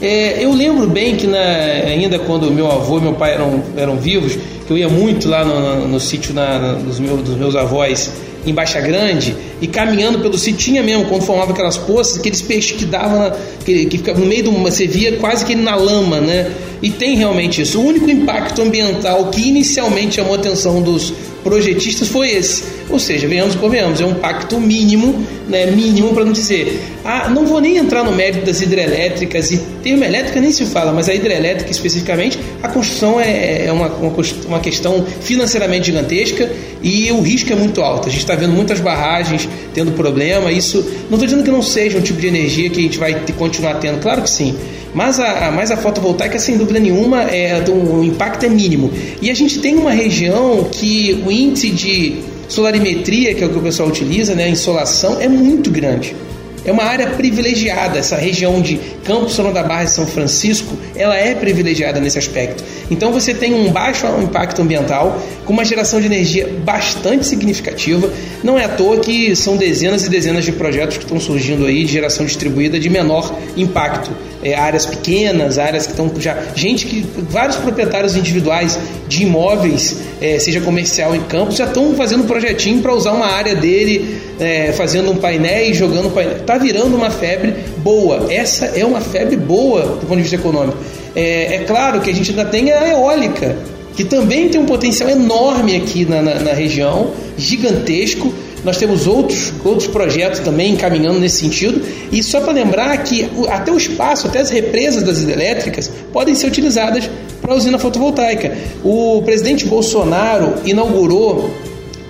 É, 0.00 0.42
eu 0.42 0.52
lembro 0.52 0.86
bem 0.86 1.16
que 1.16 1.26
na, 1.26 1.38
ainda 1.38 2.18
quando 2.18 2.50
meu 2.50 2.70
avô 2.70 2.98
e 2.98 3.02
meu 3.02 3.12
pai 3.12 3.34
eram, 3.34 3.62
eram 3.76 3.96
vivos, 3.96 4.38
que 4.66 4.72
eu 4.72 4.78
ia 4.78 4.88
muito 4.88 5.28
lá 5.28 5.44
no, 5.44 5.60
no, 5.60 5.88
no 5.88 6.00
sítio 6.00 6.32
na, 6.32 6.58
na, 6.58 6.72
dos, 6.74 6.98
meus, 6.98 7.20
dos 7.22 7.36
meus 7.36 7.54
avós 7.54 8.10
em 8.46 8.54
Baixa 8.54 8.80
Grande 8.80 9.36
e 9.60 9.66
caminhando 9.66 10.20
pelo 10.20 10.38
sítio 10.38 10.60
tinha 10.60 10.82
mesmo, 10.82 11.06
quando 11.06 11.22
formava 11.22 11.52
aquelas 11.52 11.76
poças, 11.76 12.18
aqueles 12.18 12.40
peixes 12.42 12.76
que 12.76 12.84
davam, 12.84 13.32
que, 13.64 13.86
que 13.86 13.98
ficavam 13.98 14.22
no 14.22 14.26
meio 14.26 14.44
do. 14.44 14.52
Você 14.52 14.86
via 14.86 15.16
quase 15.16 15.44
que 15.44 15.54
na 15.54 15.74
lama, 15.74 16.20
né? 16.20 16.52
E 16.82 16.90
tem 16.90 17.16
realmente 17.16 17.62
isso. 17.62 17.78
O 17.78 17.84
único 17.84 18.08
impacto 18.10 18.62
ambiental 18.62 19.26
que 19.26 19.48
inicialmente 19.48 20.16
chamou 20.16 20.34
a 20.34 20.38
atenção 20.38 20.80
dos 20.80 21.12
projetistas 21.42 22.08
foi 22.08 22.30
esse. 22.30 22.62
Ou 22.88 22.98
seja, 22.98 23.28
venhamos 23.28 23.54
convenhamos, 23.54 24.00
é 24.00 24.04
um 24.04 24.14
pacto 24.14 24.58
mínimo, 24.58 25.24
né, 25.48 25.66
mínimo 25.66 26.12
para 26.12 26.24
não 26.24 26.32
dizer, 26.32 26.80
ah, 27.04 27.28
não 27.28 27.46
vou 27.46 27.60
nem 27.60 27.76
entrar 27.76 28.02
no 28.02 28.12
mérito 28.12 28.44
das 28.44 28.60
hidrelétricas, 28.60 29.52
e 29.52 29.58
termoelétrica 29.82 30.40
nem 30.40 30.50
se 30.50 30.64
fala, 30.66 30.92
mas 30.92 31.08
a 31.08 31.14
hidrelétrica 31.14 31.70
especificamente, 31.70 32.38
a 32.62 32.68
construção 32.68 33.20
é, 33.20 33.66
é 33.66 33.72
uma, 33.72 33.88
uma, 33.88 34.12
uma 34.46 34.60
questão 34.60 35.04
financeiramente 35.20 35.86
gigantesca 35.86 36.50
e 36.82 37.10
o 37.12 37.20
risco 37.20 37.52
é 37.52 37.56
muito 37.56 37.80
alto. 37.80 38.08
A 38.08 38.10
gente 38.10 38.20
está 38.20 38.34
vendo 38.34 38.52
muitas 38.52 38.80
barragens 38.80 39.48
tendo 39.72 39.92
problema, 39.92 40.50
isso, 40.50 40.78
não 41.08 41.16
estou 41.16 41.26
dizendo 41.26 41.44
que 41.44 41.50
não 41.50 41.62
seja 41.62 41.98
um 41.98 42.02
tipo 42.02 42.20
de 42.20 42.26
energia 42.26 42.68
que 42.70 42.80
a 42.80 42.82
gente 42.82 42.98
vai 42.98 43.22
continuar 43.38 43.74
tendo, 43.74 44.00
claro 44.00 44.22
que 44.22 44.30
sim, 44.30 44.56
mas 44.92 45.20
a, 45.20 45.48
a, 45.48 45.52
mas 45.52 45.70
a 45.70 45.76
fotovoltaica, 45.76 46.38
sem 46.38 46.56
dúvida 46.56 46.80
nenhuma, 46.80 47.22
é, 47.22 47.62
o 47.68 48.02
impacto 48.02 48.44
é 48.44 48.48
mínimo. 48.48 48.90
E 49.22 49.30
a 49.30 49.34
gente 49.34 49.60
tem 49.60 49.76
uma 49.76 49.92
região 49.92 50.68
que 50.70 51.22
o 51.30 51.32
índice 51.32 51.70
de 51.70 52.16
solarimetria, 52.48 53.32
que 53.34 53.44
é 53.44 53.46
o 53.46 53.50
que 53.50 53.58
o 53.58 53.62
pessoal 53.62 53.88
utiliza, 53.88 54.34
né, 54.34 54.48
insolação, 54.48 55.20
é 55.20 55.28
muito 55.28 55.70
grande. 55.70 56.16
é 56.64 56.72
uma 56.72 56.84
área 56.84 57.08
privilegiada. 57.10 57.98
Essa 57.98 58.16
região 58.16 58.60
de 58.60 58.78
Campos, 59.04 59.34
São 59.34 59.52
da 59.52 59.62
Barra 59.62 59.84
e 59.84 59.88
São 59.88 60.06
Francisco, 60.06 60.76
ela 60.94 61.16
é 61.16 61.34
privilegiada 61.34 62.00
nesse 62.00 62.18
aspecto. 62.18 62.62
Então 62.90 63.12
você 63.12 63.32
tem 63.32 63.54
um 63.54 63.72
baixo 63.72 64.06
impacto 64.22 64.60
ambiental, 64.60 65.22
com 65.44 65.52
uma 65.52 65.64
geração 65.64 66.00
de 66.00 66.06
energia 66.06 66.48
bastante 66.64 67.26
significativa. 67.26 68.10
Não 68.44 68.58
é 68.58 68.64
à 68.64 68.68
toa 68.68 68.98
que 68.98 69.34
são 69.34 69.56
dezenas 69.56 70.04
e 70.04 70.10
dezenas 70.10 70.44
de 70.44 70.52
projetos 70.52 70.98
que 70.98 71.04
estão 71.04 71.18
surgindo 71.18 71.64
aí 71.66 71.84
de 71.84 71.92
geração 71.92 72.26
distribuída 72.26 72.78
de 72.78 72.90
menor 72.90 73.34
impacto. 73.56 74.10
É, 74.42 74.54
áreas 74.54 74.86
pequenas, 74.86 75.58
áreas 75.58 75.84
que 75.84 75.92
estão 75.92 76.10
já. 76.18 76.36
Gente 76.54 76.86
que. 76.86 77.06
vários 77.28 77.56
proprietários 77.56 78.16
individuais 78.16 78.78
de 79.06 79.24
imóveis, 79.24 79.98
é, 80.20 80.38
seja 80.38 80.60
comercial 80.62 81.14
em 81.14 81.20
campos, 81.22 81.56
já 81.56 81.66
estão 81.66 81.94
fazendo 81.94 82.24
projetinho 82.24 82.80
para 82.80 82.94
usar 82.94 83.12
uma 83.12 83.26
área 83.26 83.54
dele, 83.54 84.18
é, 84.38 84.72
fazendo 84.72 85.10
um 85.10 85.16
painel 85.16 85.70
e 85.70 85.74
jogando 85.74 86.10
painel. 86.10 86.36
Está 86.36 86.56
virando 86.56 86.96
uma 86.96 87.10
febre 87.10 87.54
boa. 87.78 88.32
Essa 88.32 88.66
é 88.66 88.84
uma 88.84 89.00
febre 89.00 89.36
boa 89.36 89.82
do 89.82 90.06
ponto 90.06 90.16
de 90.16 90.22
vista 90.22 90.36
econômico. 90.36 90.78
É, 91.14 91.56
é 91.56 91.58
claro 91.66 92.00
que 92.00 92.10
a 92.10 92.14
gente 92.14 92.30
ainda 92.30 92.44
tem 92.44 92.72
a 92.72 92.88
eólica, 92.88 93.56
que 93.96 94.04
também 94.04 94.48
tem 94.48 94.60
um 94.60 94.66
potencial 94.66 95.10
enorme 95.10 95.76
aqui 95.76 96.04
na, 96.04 96.22
na, 96.22 96.34
na 96.40 96.52
região, 96.52 97.10
gigantesco. 97.36 98.32
Nós 98.64 98.76
temos 98.76 99.06
outros, 99.06 99.52
outros 99.64 99.88
projetos 99.88 100.40
também 100.40 100.72
encaminhando 100.72 101.18
nesse 101.18 101.38
sentido. 101.38 101.82
E 102.12 102.22
só 102.22 102.40
para 102.40 102.52
lembrar 102.52 102.96
que 102.98 103.28
até 103.48 103.72
o 103.72 103.76
espaço, 103.76 104.26
até 104.26 104.40
as 104.40 104.50
represas 104.50 105.02
das 105.02 105.20
hidrelétricas 105.20 105.90
podem 106.12 106.34
ser 106.34 106.46
utilizadas 106.46 107.08
para 107.40 107.52
a 107.52 107.56
usina 107.56 107.78
fotovoltaica. 107.78 108.56
O 108.84 109.22
presidente 109.24 109.66
Bolsonaro 109.66 110.54
inaugurou, 110.64 111.50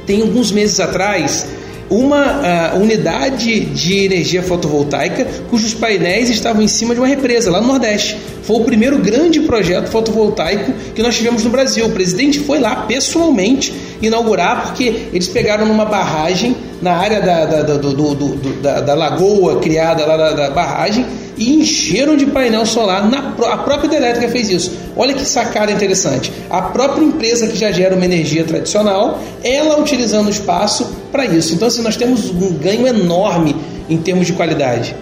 tem 0.06 0.22
alguns 0.22 0.50
meses 0.50 0.80
atrás, 0.80 1.46
uma 1.90 2.72
uh, 2.74 2.80
unidade 2.80 3.60
de 3.64 4.04
energia 4.04 4.44
fotovoltaica 4.44 5.26
cujos 5.50 5.74
painéis 5.74 6.30
estavam 6.30 6.62
em 6.62 6.68
cima 6.68 6.94
de 6.94 7.00
uma 7.00 7.06
represa 7.06 7.50
lá 7.50 7.60
no 7.60 7.66
Nordeste. 7.66 8.16
Foi 8.44 8.56
o 8.56 8.64
primeiro 8.64 8.98
grande 8.98 9.40
projeto 9.40 9.88
fotovoltaico 9.88 10.72
que 10.94 11.02
nós 11.02 11.16
tivemos 11.16 11.42
no 11.42 11.50
Brasil. 11.50 11.84
O 11.86 11.90
presidente 11.90 12.38
foi 12.38 12.60
lá 12.60 12.86
pessoalmente 12.86 13.72
inaugurar 14.02 14.66
porque 14.66 15.08
eles 15.12 15.28
pegaram 15.28 15.66
numa 15.66 15.84
barragem 15.84 16.56
na 16.80 16.92
área 16.92 17.20
da, 17.20 17.44
da, 17.44 17.62
da, 17.62 17.74
do, 17.76 17.92
do, 17.92 18.14
do, 18.14 18.62
da, 18.62 18.80
da 18.80 18.94
lagoa 18.94 19.60
criada 19.60 20.06
lá 20.06 20.16
da, 20.16 20.32
da 20.32 20.50
barragem 20.50 21.06
e 21.36 21.54
encheram 21.54 22.16
de 22.16 22.26
painel 22.26 22.66
solar. 22.66 23.08
Na, 23.08 23.34
a 23.50 23.56
própria 23.58 23.86
hidrelétrica 23.86 24.28
fez 24.28 24.50
isso. 24.50 24.72
Olha 24.94 25.14
que 25.14 25.24
sacada 25.24 25.72
interessante. 25.72 26.30
A 26.50 26.62
própria 26.62 27.02
empresa 27.02 27.48
que 27.48 27.56
já 27.56 27.72
gera 27.72 27.96
uma 27.96 28.04
energia 28.04 28.44
tradicional, 28.44 29.18
ela 29.42 29.80
utilizando 29.80 30.26
o 30.26 30.30
espaço 30.30 30.90
para 31.10 31.24
isso. 31.24 31.54
Então, 31.54 31.68
assim, 31.68 31.82
nós 31.82 31.96
temos 31.96 32.30
um 32.30 32.52
ganho 32.54 32.86
enorme 32.86 33.56
em 33.88 33.96
termos 33.96 34.26
de 34.26 34.34
qualidade. 34.34 34.94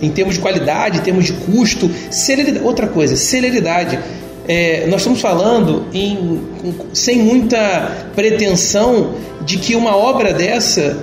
Em 0.00 0.10
termos 0.10 0.34
de 0.34 0.40
qualidade, 0.40 0.98
em 0.98 1.02
termos 1.02 1.26
de 1.26 1.32
custo, 1.32 1.90
celeridade. 2.10 2.64
Outra 2.64 2.86
coisa, 2.86 3.14
celeridade. 3.14 3.98
É, 4.46 4.86
nós 4.88 5.00
estamos 5.00 5.20
falando 5.20 5.86
em, 5.92 6.40
sem 6.92 7.18
muita 7.18 8.08
pretensão 8.14 9.14
de 9.44 9.56
que 9.56 9.74
uma 9.74 9.96
obra 9.96 10.34
dessa 10.34 11.02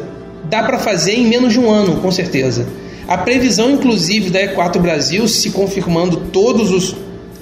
dá 0.49 0.63
para 0.63 0.77
fazer 0.77 1.13
em 1.13 1.25
menos 1.25 1.53
de 1.53 1.59
um 1.59 1.69
ano, 1.69 1.97
com 1.97 2.11
certeza. 2.11 2.67
A 3.07 3.17
previsão, 3.17 3.71
inclusive, 3.71 4.29
da 4.29 4.39
E4 4.39 4.79
Brasil, 4.79 5.27
se 5.27 5.49
confirmando 5.49 6.17
todos 6.31 6.71
os, 6.71 6.95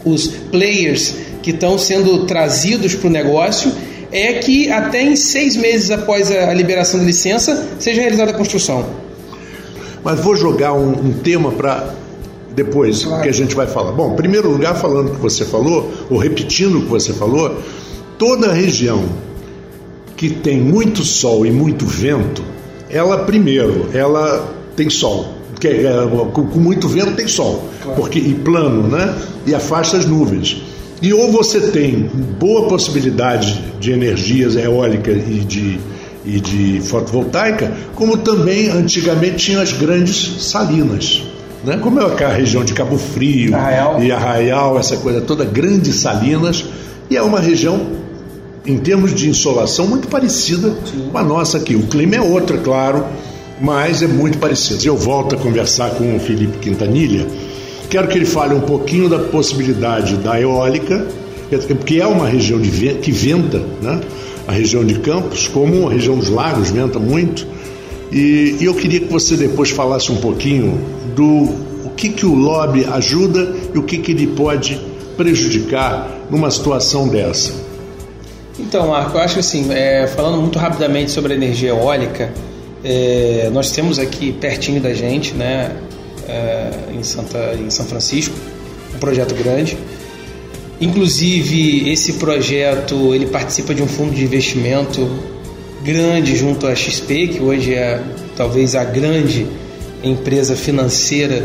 os 0.06 0.28
players 0.28 1.16
que 1.44 1.52
estão 1.52 1.78
sendo 1.78 2.26
trazidos 2.26 2.96
para 2.96 3.08
o 3.08 3.12
negócio, 3.12 3.72
é 4.12 4.34
que 4.34 4.72
até 4.72 5.02
em 5.04 5.16
seis 5.16 5.56
meses 5.56 5.92
após 5.92 6.32
a 6.32 6.54
liberação 6.54 7.00
da 7.00 7.06
licença 7.06 7.68
seja 7.78 8.02
realizada 8.02 8.32
a 8.32 8.34
construção. 8.34 8.86
Mas 10.04 10.20
vou 10.20 10.36
jogar 10.36 10.74
um, 10.74 10.92
um 10.92 11.14
tema 11.14 11.52
para 11.52 11.94
depois 12.64 13.04
claro. 13.04 13.24
que 13.24 13.30
a 13.30 13.34
gente 13.34 13.56
vai 13.56 13.68
falar. 13.68 13.92
Bom, 13.92 14.14
em 14.14 14.16
primeiro 14.16 14.50
lugar, 14.50 14.76
falando 14.76 15.10
o 15.10 15.16
que 15.16 15.22
você 15.22 15.46
falou, 15.46 15.92
ou 16.10 16.18
repetindo 16.18 16.80
o 16.80 16.82
que 16.82 16.90
você 16.90 17.14
falou, 17.14 17.58
toda 18.18 18.52
região 18.52 19.04
que 20.18 20.30
tem 20.30 20.60
muito 20.60 21.04
sol 21.04 21.46
e 21.46 21.52
muito 21.52 21.86
vento, 21.86 22.44
ela 22.90 23.20
primeiro, 23.20 23.88
ela 23.94 24.54
tem 24.76 24.90
sol 24.90 25.40
que 25.60 25.68
é, 25.68 26.08
com, 26.34 26.48
com, 26.48 26.60
muito 26.60 26.88
vento 26.88 27.16
tem 27.16 27.28
sol, 27.28 27.68
claro. 27.82 28.00
porque 28.00 28.18
e 28.18 28.34
plano, 28.34 28.88
né? 28.88 29.14
E 29.46 29.54
afasta 29.54 29.98
as 29.98 30.06
nuvens. 30.06 30.62
E 31.02 31.14
ou 31.14 31.32
você 31.32 31.60
tem 31.60 32.10
boa 32.40 32.68
possibilidade 32.68 33.62
de 33.80 33.92
energias 33.92 34.56
eólica 34.56 35.12
e 35.12 35.40
de, 35.40 35.80
e 36.26 36.40
de 36.40 36.82
fotovoltaica, 36.82 37.74
como 37.96 38.18
também 38.18 38.70
antigamente 38.70 39.38
tinha 39.38 39.62
as 39.62 39.74
grandes 39.74 40.44
salinas. 40.44 41.24
Né? 41.64 41.78
Como 41.78 42.00
é 42.00 42.24
a 42.24 42.30
região 42.30 42.64
de 42.64 42.74
Cabo 42.74 42.98
Frio 42.98 43.56
Arraial. 43.56 44.02
e 44.02 44.12
Arraial, 44.12 44.80
essa 44.80 44.98
coisa 44.98 45.22
toda, 45.22 45.44
grandes 45.44 45.96
salinas, 45.96 46.66
e 47.10 47.18
é 47.18 47.22
uma 47.22 47.40
região, 47.40 47.88
em 48.66 48.78
termos 48.78 49.14
de 49.14 49.30
insolação, 49.30 49.88
muito 49.88 50.08
parecida 50.08 50.70
Sim. 50.86 51.10
com 51.12 51.18
a 51.18 51.24
nossa 51.24 51.58
aqui. 51.58 51.76
O 51.76 51.84
clima 51.88 52.16
é 52.16 52.22
outro, 52.22 52.58
é 52.58 52.60
claro, 52.60 53.06
mas 53.60 54.02
é 54.02 54.08
muito 54.08 54.38
parecido. 54.38 54.86
Eu 54.86 54.96
volto 54.96 55.36
a 55.36 55.38
conversar 55.38 55.92
com 55.92 56.16
o 56.16 56.20
Felipe 56.20 56.60
Quintanilha. 56.60 57.28
Quero 57.90 58.08
que 58.08 58.18
ele 58.18 58.26
fale 58.26 58.54
um 58.54 58.62
pouquinho 58.62 59.10
da 59.10 59.20
possibilidade 59.20 60.16
da 60.18 60.40
eólica, 60.40 61.06
que 61.86 62.00
é 62.00 62.06
uma 62.06 62.28
região 62.28 62.62
de, 62.62 62.70
que 62.96 63.12
venta, 63.12 63.60
né? 63.82 64.00
a 64.48 64.52
região 64.52 64.86
de 64.86 65.00
Campos, 65.00 65.48
como 65.48 65.88
a 65.88 65.92
região 65.92 66.18
dos 66.18 66.30
lagos 66.30 66.70
venta 66.70 67.00
muito. 67.00 67.46
E, 68.12 68.58
e 68.60 68.66
eu 68.66 68.74
queria 68.74 69.00
que 69.00 69.12
você 69.12 69.36
depois 69.36 69.70
falasse 69.70 70.12
um 70.12 70.18
pouquinho 70.18 70.80
do 71.16 71.70
o 71.86 71.90
que, 71.96 72.10
que 72.10 72.26
o 72.26 72.34
lobby 72.34 72.86
ajuda 72.86 73.56
e 73.74 73.78
o 73.78 73.84
que, 73.84 73.98
que 74.00 74.12
ele 74.12 74.28
pode 74.28 74.80
prejudicar 75.16 76.10
numa 76.30 76.50
situação 76.50 77.08
dessa. 77.08 77.54
Então, 78.58 78.88
Marco, 78.88 79.18
eu 79.18 79.22
acho 79.22 79.40
assim, 79.40 79.72
é, 79.72 80.08
falando 80.08 80.42
muito 80.42 80.60
rapidamente 80.60 81.12
sobre 81.12 81.34
a 81.34 81.36
energia 81.36 81.70
eólica, 81.70 82.32
é, 82.84 83.50
nós 83.54 83.72
temos 83.72 84.00
aqui 84.00 84.32
pertinho 84.32 84.82
da 84.82 84.94
gente, 84.94 85.34
né, 85.34 85.76
é, 86.28 86.72
em, 86.94 87.04
Santa, 87.04 87.56
em 87.56 87.70
São 87.70 87.86
Francisco, 87.86 88.36
um 88.96 89.00
projeto 89.00 89.34
grande. 89.36 89.78
Inclusive, 90.82 91.90
esse 91.92 92.14
projeto 92.14 93.14
ele 93.14 93.28
participa 93.28 93.76
de 93.76 93.84
um 93.84 93.88
fundo 93.88 94.14
de 94.14 94.24
investimento 94.24 95.10
grande 95.84 96.36
junto 96.36 96.68
à 96.68 96.76
XP, 96.76 97.28
que 97.28 97.40
hoje 97.42 97.74
é 97.74 98.02
talvez 98.36 98.76
a 98.76 98.84
grande 98.84 99.46
empresa 100.04 100.56
financeira 100.56 101.44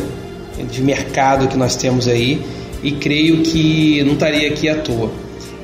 de 0.70 0.82
mercado 0.82 1.48
que 1.48 1.56
nós 1.56 1.76
temos 1.76 2.06
aí, 2.06 2.40
e 2.82 2.92
creio 2.92 3.42
que 3.42 4.02
não 4.04 4.14
estaria 4.14 4.48
aqui 4.48 4.68
à 4.68 4.76
toa. 4.76 5.10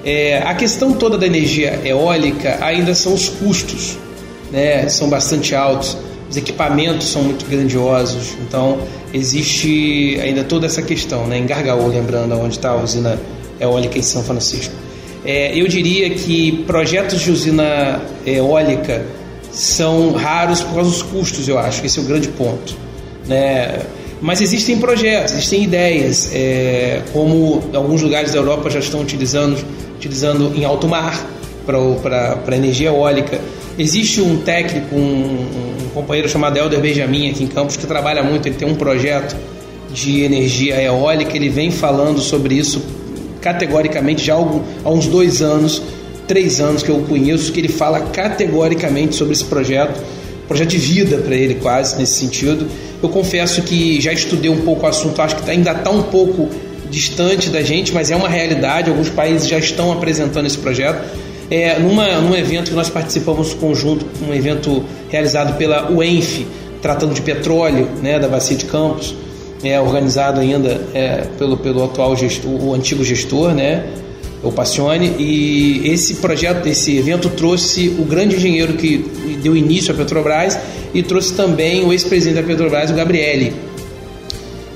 É, 0.05 0.39
a 0.39 0.55
questão 0.55 0.93
toda 0.93 1.19
da 1.19 1.27
energia 1.27 1.81
eólica 1.85 2.59
ainda 2.63 2.95
são 2.95 3.13
os 3.13 3.29
custos 3.29 3.99
né, 4.51 4.89
são 4.89 5.09
bastante 5.09 5.55
altos, 5.55 5.97
os 6.29 6.37
equipamentos 6.37 7.09
são 7.09 7.23
muito 7.23 7.45
grandiosos, 7.47 8.35
então 8.47 8.79
existe 9.13 10.19
ainda 10.23 10.45
toda 10.45 10.67
essa 10.67 10.83
questão, 10.83 11.27
né, 11.27 11.39
em 11.39 11.47
Gargaô, 11.47 11.87
lembrando 11.89 12.39
onde 12.39 12.57
está 12.57 12.71
a 12.71 12.77
usina 12.77 13.19
eólica 13.59 13.99
em 13.99 14.03
São 14.03 14.23
Francisco. 14.23 14.75
É, 15.25 15.59
eu 15.59 15.69
diria 15.69 16.11
que 16.11 16.65
projetos 16.67 17.21
de 17.21 17.31
usina 17.31 18.01
eólica 18.27 19.05
são 19.53 20.13
raros 20.13 20.63
por 20.63 20.77
causa 20.77 20.91
dos 20.91 21.03
custos, 21.03 21.49
eu 21.49 21.59
acho, 21.59 21.85
esse 21.85 21.99
é 21.99 22.03
o 22.03 22.05
grande 22.05 22.29
ponto. 22.29 22.75
Né? 23.27 23.81
Mas 24.21 24.41
existem 24.41 24.79
projetos, 24.79 25.33
existem 25.33 25.65
ideias, 25.65 26.31
é, 26.33 27.03
como 27.13 27.63
alguns 27.75 28.03
lugares 28.03 28.33
da 28.33 28.39
Europa 28.39 28.71
já 28.71 28.79
estão 28.79 29.01
utilizando, 29.01 29.63
utilizando 29.97 30.53
em 30.55 30.65
alto 30.65 30.89
mar 30.89 31.27
para 31.67 32.57
energia 32.57 32.89
eólica. 32.89 33.41
Existe 33.79 34.21
um 34.21 34.39
técnico, 34.39 34.95
um, 34.95 35.47
um 35.85 35.89
companheiro 35.95 36.29
chamado 36.29 36.59
Helder 36.59 36.81
Benjamin 36.81 37.31
aqui 37.31 37.45
em 37.45 37.47
Campos 37.47 37.77
que 37.77 37.87
trabalha 37.87 38.23
muito, 38.23 38.47
ele 38.47 38.57
tem 38.57 38.69
um 38.69 38.75
projeto 38.75 39.37
de 39.93 40.23
energia 40.23 40.81
eólica, 40.81 41.35
ele 41.37 41.49
vem 41.49 41.71
falando 41.71 42.21
sobre 42.21 42.55
isso 42.55 42.83
categoricamente 43.41 44.25
já 44.25 44.35
há 44.35 44.91
uns 44.91 45.07
dois 45.07 45.43
anos, 45.43 45.83
três 46.27 46.61
anos 46.61 46.83
que 46.83 46.91
eu 46.91 47.01
conheço, 47.09 47.53
que 47.53 47.61
ele 47.61 47.69
fala 47.69 48.01
categoricamente 48.01 49.15
sobre 49.15 49.35
esse 49.35 49.45
projeto, 49.45 50.01
projeto 50.47 50.71
de 50.71 50.79
vida 50.79 51.19
para 51.19 51.35
ele 51.35 51.55
quase 51.57 51.99
nesse 51.99 52.15
sentido. 52.15 52.67
Eu 53.03 53.09
confesso 53.09 53.63
que 53.63 54.01
já 54.01 54.13
estudei 54.13 54.51
um 54.51 54.61
pouco 54.61 54.85
o 54.85 54.89
assunto, 54.89 55.21
acho 55.23 55.37
que 55.37 55.51
ainda 55.51 55.73
está 55.73 55.91
um 55.91 56.03
pouco 56.03 56.49
distante 56.91 57.51
da 57.51 57.63
gente, 57.63 57.93
mas 57.95 58.11
é 58.11 58.17
uma 58.17 58.29
realidade. 58.29 58.91
Alguns 58.91 59.09
países 59.09 59.49
já 59.49 59.59
estão 59.59 59.93
apresentando 59.93 60.47
esse 60.47 60.59
projeto 60.59 61.01
é, 61.51 61.79
numa, 61.79 62.07
num 62.21 62.35
evento 62.35 62.71
que 62.71 62.77
nós 62.77 62.89
participamos 62.89 63.53
conjunto, 63.53 64.07
um 64.27 64.33
evento 64.33 64.85
realizado 65.11 65.57
pela 65.59 65.91
UENF, 65.91 66.47
tratando 66.81 67.13
de 67.13 67.21
petróleo, 67.21 67.89
né, 68.01 68.19
da 68.19 68.29
Bacia 68.29 68.57
de 68.57 68.67
Campos, 68.67 69.15
é, 69.63 69.81
organizado 69.81 70.41
ainda 70.41 70.81
é, 70.95 71.27
pelo, 71.39 71.57
pelo 71.57 71.85
atual 71.85 72.17
gestor, 72.17 72.51
o 72.51 72.75
antigo 72.75 73.05
gestor, 73.05 73.53
né, 73.53 73.85
o 74.43 74.51
Passione, 74.51 75.15
e 75.19 75.83
esse 75.85 76.15
projeto, 76.15 76.67
esse 76.67 76.97
evento 76.97 77.29
trouxe 77.29 77.95
o 77.99 78.05
grande 78.05 78.37
engenheiro 78.37 78.75
que 78.75 79.39
deu 79.43 79.55
início 79.55 79.93
à 79.93 79.97
Petrobras 79.97 80.59
e 80.95 81.03
trouxe 81.03 81.35
também 81.35 81.85
o 81.85 81.93
ex-presidente 81.93 82.41
da 82.41 82.47
Petrobras, 82.47 82.91
o 82.91 82.95
Gabriele. 82.95 83.53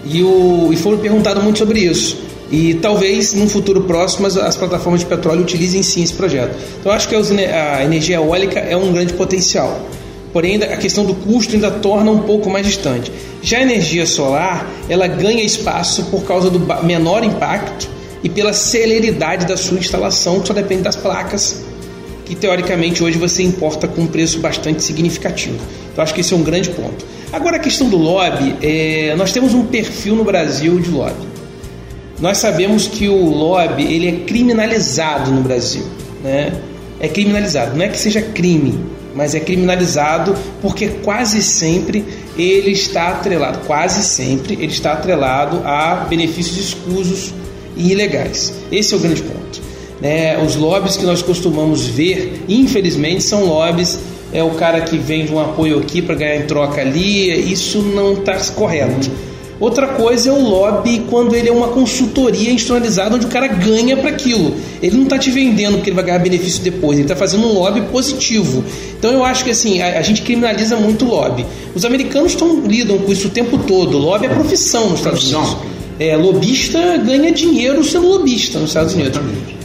E, 0.05 0.23
o, 0.23 0.69
e 0.71 0.77
foram 0.77 0.99
perguntado 0.99 1.41
muito 1.41 1.59
sobre 1.59 1.81
isso. 1.81 2.19
E 2.53 2.75
talvez 2.75 3.33
num 3.33 3.49
futuro 3.49 3.83
próximo 3.83 4.27
as, 4.27 4.37
as, 4.37 4.55
plataformas 4.55 5.01
de 5.01 5.07
petróleo 5.07 5.41
utilizem 5.41 5.83
sim 5.83 6.03
esse 6.03 6.13
projeto. 6.13 6.55
Então 6.79 6.93
acho 6.93 7.09
que 7.09 7.15
a 7.15 7.83
energia 7.83 8.17
eólica 8.17 8.61
é 8.61 8.77
um 8.77 8.93
grande 8.93 9.15
potencial. 9.15 9.81
Porém, 10.35 10.57
a 10.57 10.77
questão 10.77 11.05
do 11.07 11.15
custo 11.15 11.55
ainda 11.55 11.71
torna 11.71 12.11
um 12.11 12.19
pouco 12.19 12.51
mais 12.51 12.67
distante. 12.67 13.13
Já 13.41 13.59
a 13.59 13.63
energia 13.63 14.05
solar, 14.05 14.69
ela 14.89 15.07
ganha 15.07 15.45
espaço 15.45 16.07
por 16.07 16.25
causa 16.25 16.51
do 16.51 16.59
menor 16.85 17.23
impacto 17.23 17.89
e 18.21 18.29
pela 18.29 18.53
celeridade 18.53 19.47
da 19.47 19.57
sua 19.57 19.79
instalação, 19.79 20.41
que 20.41 20.49
só 20.49 20.53
depende 20.53 20.83
das 20.83 20.97
placas, 20.97 21.63
que 22.25 22.35
teoricamente 22.35 23.01
hoje 23.01 23.17
você 23.17 23.45
importa 23.45 23.87
com 23.87 24.03
um 24.03 24.07
preço 24.09 24.41
bastante 24.41 24.83
significativo. 24.83 25.61
Então 25.93 26.03
acho 26.03 26.13
que 26.13 26.21
esse 26.21 26.35
é 26.35 26.37
um 26.37 26.43
grande 26.43 26.71
ponto. 26.71 27.07
Agora 27.33 27.55
a 27.55 27.61
questão 27.61 27.89
do 27.89 27.97
lobby, 27.97 28.57
é, 28.61 29.15
nós 29.17 29.31
temos 29.31 29.55
um 29.55 29.65
perfil 29.67 30.17
no 30.17 30.25
Brasil 30.25 30.81
de 30.81 30.91
lobby. 30.91 31.29
Nós 32.19 32.39
sabemos 32.39 32.89
que 32.89 33.09
o 33.09 33.31
lobby 33.31 33.85
ele 33.85 34.09
é 34.09 34.13
criminalizado 34.27 35.31
no 35.31 35.43
Brasil, 35.43 35.85
né? 36.25 36.53
É 36.99 37.07
criminalizado, 37.07 37.77
não 37.77 37.85
é 37.85 37.89
que 37.89 37.99
seja 37.99 38.21
crime, 38.21 38.81
mas 39.15 39.35
é 39.35 39.41
criminalizado 39.41 40.35
porque 40.61 40.89
quase 40.89 41.43
sempre 41.43 42.05
ele 42.37 42.73
está 42.73 43.09
atrelado, 43.09 43.61
quase 43.67 44.03
sempre 44.03 44.55
ele 44.55 44.73
está 44.73 44.93
atrelado 44.93 45.61
a 45.65 46.07
benefícios 46.09 46.59
escusos 46.59 47.33
e 47.77 47.93
ilegais. 47.93 48.53
Esse 48.71 48.95
é 48.95 48.97
o 48.97 49.01
grande 49.01 49.23
ponto. 49.23 49.63
Né? 50.01 50.39
Os 50.39 50.57
lobbies 50.57 50.97
que 50.97 51.05
nós 51.05 51.23
costumamos 51.23 51.87
ver, 51.87 52.45
infelizmente, 52.49 53.23
são 53.23 53.45
lobbies 53.45 53.99
é 54.33 54.43
o 54.43 54.51
cara 54.51 54.81
que 54.81 54.99
vende 54.99 55.33
um 55.33 55.39
apoio 55.39 55.79
aqui 55.79 56.03
para 56.03 56.17
ganhar 56.17 56.37
em 56.37 56.47
troca 56.47 56.81
ali, 56.81 57.53
isso 57.53 57.79
não 57.81 58.15
está 58.15 58.37
correto. 58.53 59.09
Outra 59.61 59.87
coisa 59.89 60.31
é 60.31 60.33
o 60.33 60.41
lobby 60.41 61.05
quando 61.09 61.35
ele 61.35 61.49
é 61.49 61.53
uma 61.53 61.69
consultoria 61.69 62.51
institucionalizada 62.51 63.15
onde 63.15 63.27
o 63.27 63.29
cara 63.29 63.47
ganha 63.47 63.97
para 63.97 64.11
aquilo. 64.11 64.55
Ele 64.83 64.97
não 64.97 65.05
está 65.05 65.19
te 65.19 65.31
vendendo 65.31 65.75
porque 65.75 65.91
ele 65.91 65.97
vai 65.97 66.05
ganhar 66.05 66.19
benefício 66.19 66.63
depois, 66.63 66.99
ele 66.99 67.05
está 67.05 67.15
fazendo 67.15 67.47
um 67.47 67.53
lobby 67.53 67.83
positivo. 67.93 68.65
Então 68.99 69.13
eu 69.13 69.25
acho 69.25 69.45
que 69.45 69.51
assim, 69.51 69.81
a, 69.81 69.99
a 69.99 70.03
gente 70.03 70.23
criminaliza 70.23 70.77
muito 70.77 71.05
o 71.05 71.09
lobby. 71.09 71.47
Os 71.75 71.85
americanos 71.85 72.35
tão, 72.35 72.61
lidam 72.61 72.99
com 72.99 73.13
isso 73.13 73.29
o 73.29 73.31
tempo 73.31 73.59
todo. 73.59 73.97
O 73.97 74.01
lobby 74.01 74.27
é 74.27 74.29
profissão 74.29 74.91
nos 74.91 74.99
Estados 74.99 75.23
Unidos. 75.33 75.57
É, 75.99 76.17
lobista 76.17 76.97
ganha 76.99 77.31
dinheiro 77.31 77.83
sendo 77.85 78.09
lobista 78.09 78.59
nos 78.59 78.71
Estados 78.71 78.95
Unidos. 78.95 79.21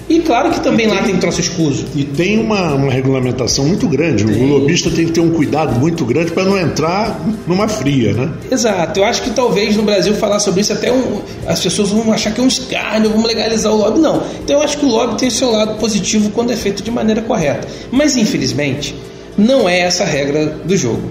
E 0.10 0.20
claro 0.22 0.50
que 0.50 0.60
também 0.60 0.88
tem, 0.88 0.96
lá 0.96 1.04
tem 1.04 1.18
troço 1.18 1.40
escuso. 1.40 1.86
E 1.96 2.04
tem 2.04 2.40
uma, 2.40 2.74
uma 2.74 2.92
regulamentação 2.92 3.66
muito 3.66 3.88
grande. 3.88 4.26
Tem. 4.26 4.44
O 4.44 4.48
lobista 4.48 4.90
tem 4.90 5.06
que 5.06 5.12
ter 5.12 5.20
um 5.20 5.30
cuidado 5.30 5.80
muito 5.80 6.04
grande 6.04 6.32
para 6.32 6.44
não 6.44 6.58
entrar 6.58 7.24
numa 7.46 7.68
fria, 7.68 8.14
né? 8.14 8.32
Exato. 8.50 9.00
Eu 9.00 9.06
acho 9.06 9.22
que 9.22 9.30
talvez 9.30 9.78
no 9.78 9.84
Brasil 9.84 10.16
falar 10.16 10.40
sobre 10.40 10.62
isso 10.62 10.74
até 10.74 10.92
um, 10.92 11.22
as 11.46 11.62
pessoas 11.62 11.90
vão 11.90 12.12
achar 12.12 12.34
que 12.34 12.42
é 12.42 12.44
um 12.44 12.48
escárnio, 12.48 13.12
vamos 13.12 13.28
legalizar 13.28 13.72
o 13.72 13.78
lobby. 13.78 14.00
Não. 14.00 14.24
Então 14.44 14.58
eu 14.58 14.64
acho 14.64 14.80
que 14.80 14.86
o 14.86 14.90
lobby 14.90 15.16
tem 15.16 15.30
seu 15.30 15.52
lado 15.52 15.78
positivo 15.78 16.32
quando 16.32 16.52
é 16.52 16.56
feito 16.56 16.82
de 16.82 16.90
maneira 16.90 17.22
correta. 17.22 17.68
Mas 17.92 18.18
infelizmente, 18.18 18.96
não 19.38 19.70
é 19.70 19.82
essa 19.82 20.04
a 20.04 20.08
regra 20.08 20.58
do 20.66 20.76
jogo. 20.76 21.04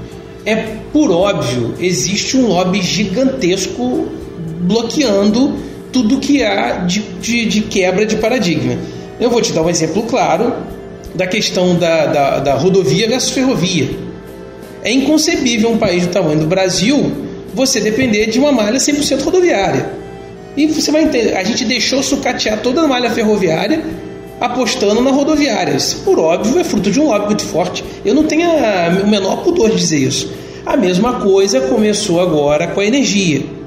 É 0.44 0.56
por 0.92 1.12
óbvio, 1.12 1.74
existe 1.78 2.36
um 2.36 2.48
lobby 2.48 2.82
gigantesco 2.82 4.08
bloqueando 4.60 5.54
tudo 5.92 6.18
que 6.18 6.42
há 6.42 6.78
de, 6.78 7.00
de, 7.20 7.46
de, 7.46 7.60
quebra 7.62 8.04
de 8.04 8.16
paradigma. 8.16 8.76
Eu 9.20 9.30
vou 9.30 9.40
te 9.40 9.52
dar 9.52 9.62
um 9.62 9.70
exemplo 9.70 10.02
claro 10.04 10.52
da 11.14 11.26
questão 11.26 11.76
da, 11.76 12.06
da, 12.06 12.38
da 12.40 12.54
rodovia 12.54 13.08
versus 13.08 13.30
ferrovia. 13.30 13.88
É 14.82 14.92
inconcebível 14.92 15.70
um 15.70 15.78
país 15.78 16.06
do 16.06 16.12
tamanho 16.12 16.40
do 16.40 16.46
Brasil 16.46 17.28
você 17.54 17.80
depender 17.80 18.26
de 18.26 18.38
uma 18.38 18.52
malha 18.52 18.78
100% 18.78 19.22
rodoviária. 19.22 19.90
E 20.56 20.66
você 20.66 20.92
vai 20.92 21.02
entender, 21.02 21.36
a 21.36 21.42
gente 21.42 21.64
deixou 21.64 22.02
sucatear 22.02 22.60
toda 22.60 22.82
a 22.82 22.86
malha 22.86 23.10
ferroviária 23.10 23.82
apostando 24.40 25.00
na 25.02 25.10
rodoviária. 25.10 25.74
Isso, 25.74 26.02
por 26.04 26.18
óbvio, 26.18 26.58
é 26.58 26.64
fruto 26.64 26.90
de 26.90 27.00
um 27.00 27.06
lobby 27.06 27.26
muito 27.26 27.44
forte. 27.44 27.84
Eu 28.04 28.14
não 28.14 28.24
tenho 28.24 28.48
a, 28.48 29.02
o 29.02 29.06
menor 29.08 29.42
pudor 29.42 29.70
de 29.70 29.76
dizer 29.76 29.98
isso. 29.98 30.32
A 30.64 30.76
mesma 30.76 31.14
coisa 31.14 31.62
começou 31.62 32.20
agora 32.20 32.68
com 32.68 32.80
a 32.80 32.84
energia 32.84 33.57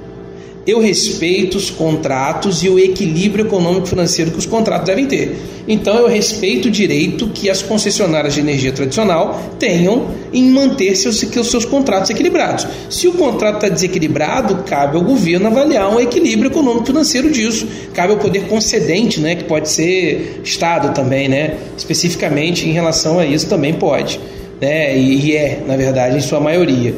eu 0.65 0.79
respeito 0.79 1.57
os 1.57 1.69
contratos 1.71 2.63
e 2.63 2.69
o 2.69 2.77
equilíbrio 2.77 3.45
econômico 3.45 3.87
financeiro 3.87 4.31
que 4.31 4.37
os 4.37 4.45
contratos 4.45 4.85
devem 4.85 5.07
ter. 5.07 5.35
Então 5.67 5.95
eu 5.95 6.07
respeito 6.07 6.67
o 6.67 6.71
direito 6.71 7.27
que 7.27 7.49
as 7.49 7.61
concessionárias 7.61 8.33
de 8.33 8.41
energia 8.41 8.71
tradicional 8.71 9.41
tenham 9.57 10.07
em 10.31 10.43
manter 10.51 10.95
seus, 10.95 11.19
seus 11.19 11.65
contratos 11.65 12.09
equilibrados. 12.09 12.67
Se 12.89 13.07
o 13.07 13.13
contrato 13.13 13.55
está 13.55 13.69
desequilibrado, 13.69 14.63
cabe 14.63 14.97
ao 14.97 15.03
governo 15.03 15.47
avaliar 15.47 15.93
um 15.93 15.99
equilíbrio 15.99 16.51
econômico 16.51 16.85
financeiro 16.85 17.31
disso. 17.31 17.67
Cabe 17.93 18.13
ao 18.13 18.19
poder 18.19 18.47
concedente, 18.47 19.19
né, 19.19 19.35
que 19.35 19.43
pode 19.45 19.69
ser 19.69 20.41
Estado 20.43 20.93
também, 20.93 21.27
né, 21.27 21.55
especificamente 21.77 22.67
em 22.67 22.71
relação 22.71 23.19
a 23.19 23.25
isso 23.25 23.47
também 23.47 23.73
pode. 23.73 24.19
Né, 24.59 24.95
e 24.97 25.35
é, 25.35 25.63
na 25.65 25.75
verdade, 25.75 26.17
em 26.17 26.21
sua 26.21 26.39
maioria. 26.39 26.93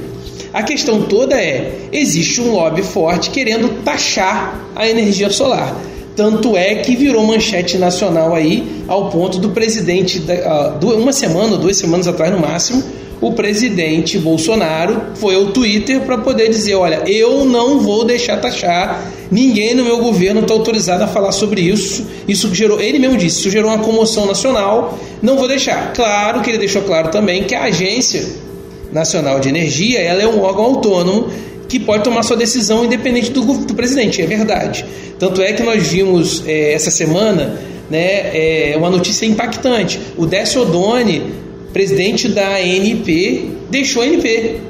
A 0.54 0.62
questão 0.62 1.02
toda 1.04 1.36
é: 1.36 1.88
existe 1.92 2.40
um 2.40 2.52
lobby 2.52 2.84
forte 2.84 3.32
querendo 3.32 3.82
taxar 3.84 4.70
a 4.76 4.88
energia 4.88 5.30
solar. 5.32 5.76
Tanto 6.16 6.56
é 6.56 6.76
que 6.76 6.96
virou 6.96 7.26
manchete 7.26 7.76
nacional 7.80 8.36
aí, 8.36 8.84
ao 8.88 9.10
ponto 9.10 9.40
do 9.40 9.50
presidente, 9.50 10.22
uma 10.80 11.12
semana 11.12 11.58
duas 11.58 11.76
semanas 11.76 12.08
atrás 12.08 12.32
no 12.32 12.38
máximo, 12.38 12.84
o 13.20 13.32
presidente 13.32 14.20
Bolsonaro 14.20 15.02
foi 15.16 15.34
ao 15.34 15.48
Twitter 15.48 16.02
para 16.02 16.20
poder 16.20 16.50
dizer: 16.50 16.76
olha, 16.76 17.02
eu 17.08 17.46
não 17.46 17.80
vou 17.80 18.06
deixar 18.06 18.38
taxar, 18.38 19.12
ninguém 19.32 19.74
no 19.74 19.84
meu 19.84 19.98
governo 19.98 20.42
está 20.42 20.54
autorizado 20.54 21.04
a 21.04 21.08
falar 21.08 21.32
sobre 21.32 21.62
isso. 21.62 22.06
Isso 22.28 22.54
gerou, 22.54 22.80
ele 22.80 23.00
mesmo 23.00 23.18
disse, 23.18 23.40
isso 23.40 23.50
gerou 23.50 23.72
uma 23.72 23.80
comoção 23.80 24.28
nacional, 24.28 25.00
não 25.20 25.36
vou 25.36 25.48
deixar. 25.48 25.94
Claro 25.94 26.42
que 26.42 26.50
ele 26.52 26.60
deixou 26.60 26.84
claro 26.84 27.10
também 27.10 27.46
que 27.46 27.56
a 27.56 27.64
agência 27.64 28.43
Nacional 28.94 29.40
de 29.40 29.50
Energia, 29.50 30.00
ela 30.00 30.22
é 30.22 30.28
um 30.28 30.42
órgão 30.42 30.66
autônomo 30.66 31.30
que 31.68 31.80
pode 31.80 32.04
tomar 32.04 32.24
sua 32.24 32.38
decisão 32.38 32.86
independente 32.86 33.32
do, 33.32 33.42
do 33.42 33.74
presidente, 33.74 34.22
é 34.22 34.28
verdade. 34.28 34.86
Tanto 35.18 35.42
é 35.42 35.54
que 35.54 35.64
nós 35.64 35.88
vimos 35.88 36.44
é, 36.46 36.74
essa 36.74 36.92
semana 36.92 37.60
né, 37.90 38.72
é, 38.72 38.76
uma 38.78 38.90
notícia 38.90 39.26
impactante. 39.26 40.00
O 40.18 40.26
Décio 40.26 40.62
Odoni, 40.62 41.34
presidente 41.72 42.28
da 42.28 42.58
ANP, 42.58 43.52
deixou 43.70 44.04
a 44.04 44.06
ANP. 44.06 44.62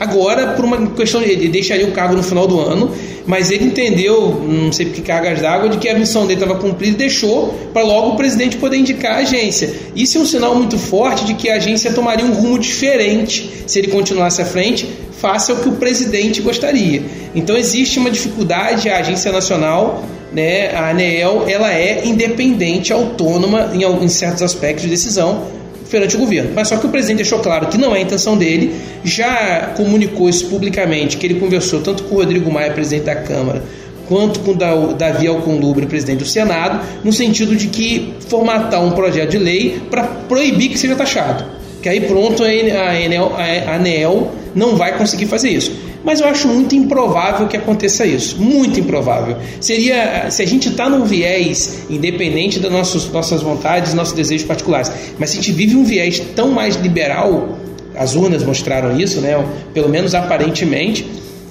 Agora, 0.00 0.54
por 0.54 0.64
uma 0.64 0.86
questão, 0.92 1.20
ele 1.20 1.46
deixaria 1.48 1.86
o 1.86 1.92
cargo 1.92 2.16
no 2.16 2.22
final 2.22 2.46
do 2.46 2.58
ano, 2.58 2.90
mas 3.26 3.50
ele 3.50 3.66
entendeu, 3.66 4.42
não 4.48 4.72
sei 4.72 4.86
por 4.86 4.94
que 4.94 5.02
cargas 5.02 5.42
d'água, 5.42 5.68
de 5.68 5.76
que 5.76 5.90
a 5.90 5.98
missão 5.98 6.26
dele 6.26 6.40
estava 6.40 6.58
cumprida 6.58 6.94
e 6.94 6.96
deixou 6.96 7.54
para 7.70 7.82
logo 7.82 8.14
o 8.14 8.16
presidente 8.16 8.56
poder 8.56 8.78
indicar 8.78 9.16
a 9.16 9.18
agência. 9.18 9.70
Isso 9.94 10.16
é 10.16 10.20
um 10.22 10.24
sinal 10.24 10.54
muito 10.54 10.78
forte 10.78 11.26
de 11.26 11.34
que 11.34 11.50
a 11.50 11.56
agência 11.56 11.92
tomaria 11.92 12.24
um 12.24 12.32
rumo 12.32 12.58
diferente 12.58 13.50
se 13.66 13.78
ele 13.78 13.88
continuasse 13.88 14.40
à 14.40 14.46
frente, 14.46 14.88
face 15.20 15.52
ao 15.52 15.58
que 15.58 15.68
o 15.68 15.72
presidente 15.72 16.40
gostaria. 16.40 17.02
Então 17.34 17.54
existe 17.54 17.98
uma 17.98 18.10
dificuldade, 18.10 18.88
a 18.88 19.00
agência 19.00 19.30
nacional, 19.30 20.02
né, 20.32 20.74
a 20.74 20.88
ANEEL, 20.88 21.44
ela 21.46 21.74
é 21.74 22.06
independente, 22.06 22.90
autônoma 22.90 23.70
em, 23.74 23.84
em 23.84 24.08
certos 24.08 24.42
aspectos 24.42 24.84
de 24.84 24.88
decisão, 24.88 25.59
perante 25.90 26.16
o 26.16 26.18
governo. 26.18 26.52
Mas 26.54 26.68
só 26.68 26.76
que 26.76 26.86
o 26.86 26.88
presidente 26.88 27.18
deixou 27.18 27.40
claro 27.40 27.66
que 27.66 27.76
não 27.76 27.94
é 27.94 27.98
a 27.98 28.02
intenção 28.02 28.36
dele, 28.36 28.74
já 29.04 29.72
comunicou 29.76 30.28
isso 30.28 30.46
publicamente, 30.46 31.16
que 31.16 31.26
ele 31.26 31.40
conversou 31.40 31.80
tanto 31.80 32.04
com 32.04 32.14
o 32.14 32.18
Rodrigo 32.18 32.50
Maia, 32.50 32.70
presidente 32.72 33.04
da 33.04 33.16
Câmara, 33.16 33.62
quanto 34.08 34.40
com 34.40 34.52
o 34.52 34.94
Davi 34.94 35.26
Alcolumbre, 35.26 35.86
presidente 35.86 36.18
do 36.18 36.26
Senado, 36.26 36.80
no 37.04 37.12
sentido 37.12 37.54
de 37.54 37.68
que 37.68 38.14
formatar 38.28 38.84
um 38.84 38.92
projeto 38.92 39.30
de 39.30 39.38
lei 39.38 39.80
para 39.90 40.04
proibir 40.04 40.70
que 40.70 40.78
seja 40.78 40.96
taxado. 40.96 41.44
Que 41.80 41.88
aí 41.88 42.00
pronto 42.00 42.42
a 42.44 43.74
ANEL 43.74 44.32
não 44.54 44.76
vai 44.76 44.98
conseguir 44.98 45.26
fazer 45.26 45.50
isso. 45.50 45.72
Mas 46.04 46.20
eu 46.20 46.26
acho 46.26 46.48
muito 46.48 46.74
improvável 46.74 47.46
que 47.46 47.56
aconteça 47.56 48.06
isso. 48.06 48.40
Muito 48.40 48.80
improvável. 48.80 49.36
Seria 49.60 50.30
se 50.30 50.42
a 50.42 50.46
gente 50.46 50.68
está 50.68 50.88
num 50.88 51.04
viés 51.04 51.84
independente 51.90 52.58
das 52.58 52.72
nossas, 52.72 53.10
nossas 53.10 53.42
vontades, 53.42 53.94
nossos 53.94 54.14
desejos 54.14 54.46
particulares, 54.46 54.90
mas 55.18 55.30
se 55.30 55.38
a 55.38 55.40
gente 55.40 55.52
vive 55.52 55.76
um 55.76 55.84
viés 55.84 56.20
tão 56.34 56.50
mais 56.50 56.76
liberal, 56.76 57.58
as 57.94 58.14
urnas 58.14 58.42
mostraram 58.42 58.98
isso, 58.98 59.20
né? 59.20 59.44
pelo 59.74 59.88
menos 59.88 60.14
aparentemente, 60.14 61.06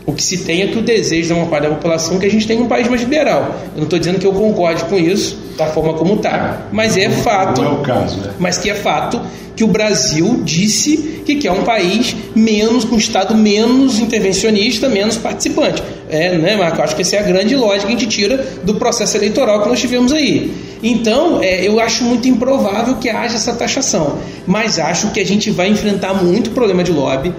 o 0.10 0.14
que 0.14 0.24
se 0.24 0.40
tem 0.40 0.64
é 0.64 0.68
que 0.68 0.78
o 0.80 0.82
desejo 0.82 1.30
da 1.30 1.36
uma 1.36 1.46
parte 1.46 1.64
da 1.64 1.70
população 1.70 2.18
é 2.18 2.20
que 2.20 2.26
a 2.26 2.32
gente 2.32 2.48
tenha 2.48 2.62
um 2.62 2.68
país 2.68 2.88
mais 2.88 3.02
liberal. 3.02 3.56
Eu 3.74 3.78
não 3.78 3.84
estou 3.84 4.00
dizendo 4.00 4.20
que 4.20 4.26
eu 4.26 4.34
concorde 4.34 4.84
com 4.86 4.98
isso, 4.98 5.38
da 5.56 5.68
forma 5.68 5.94
como 5.94 6.16
está, 6.16 6.68
mas 6.72 6.98
é 6.98 7.10
fato. 7.10 7.62
Não 7.62 7.70
é 7.70 7.74
o 7.76 7.82
caso, 7.82 8.18
né? 8.18 8.32
Mas 8.40 8.58
que 8.58 8.72
é 8.72 8.74
fato 8.74 9.22
que 9.56 9.64
o 9.64 9.68
Brasil 9.68 10.42
disse 10.44 11.22
que 11.26 11.36
quer 11.36 11.52
um 11.52 11.64
país 11.64 12.16
menos, 12.34 12.86
com 12.86 12.96
um 12.96 12.98
Estado 12.98 13.36
menos 13.36 14.00
intervencionista, 14.00 14.90
menos 14.90 15.16
participante. 15.16 15.84
É, 16.10 16.36
né, 16.38 16.56
Marco? 16.56 16.82
Acho 16.82 16.96
que 16.96 17.04
essa 17.04 17.18
é 17.18 17.20
a 17.20 17.24
grande 17.24 17.56
lógica 17.56 17.86
que 17.86 17.94
a 17.94 18.00
gente 18.00 18.08
tira 18.08 18.38
do 18.64 18.76
processo 18.76 19.16
eleitoral 19.16 19.62
que 19.62 19.70
nós 19.70 19.80
tivemos 19.80 20.12
aí. 20.12 20.52
Então, 20.82 21.40
é, 21.44 21.68
eu 21.68 21.80
acho 21.80 22.04
muito 22.04 22.28
improvável 22.28 22.96
que 22.96 23.10
haja 23.10 23.36
essa 23.36 23.54
taxação, 23.54 24.18
mas 24.48 24.80
acho 24.80 25.12
que 25.12 25.20
a 25.20 25.26
gente 25.26 25.52
vai 25.52 25.68
enfrentar 25.68 26.16
muito 26.16 26.50
problema 26.50 26.84
de 26.84 26.92
lobby 26.92 27.32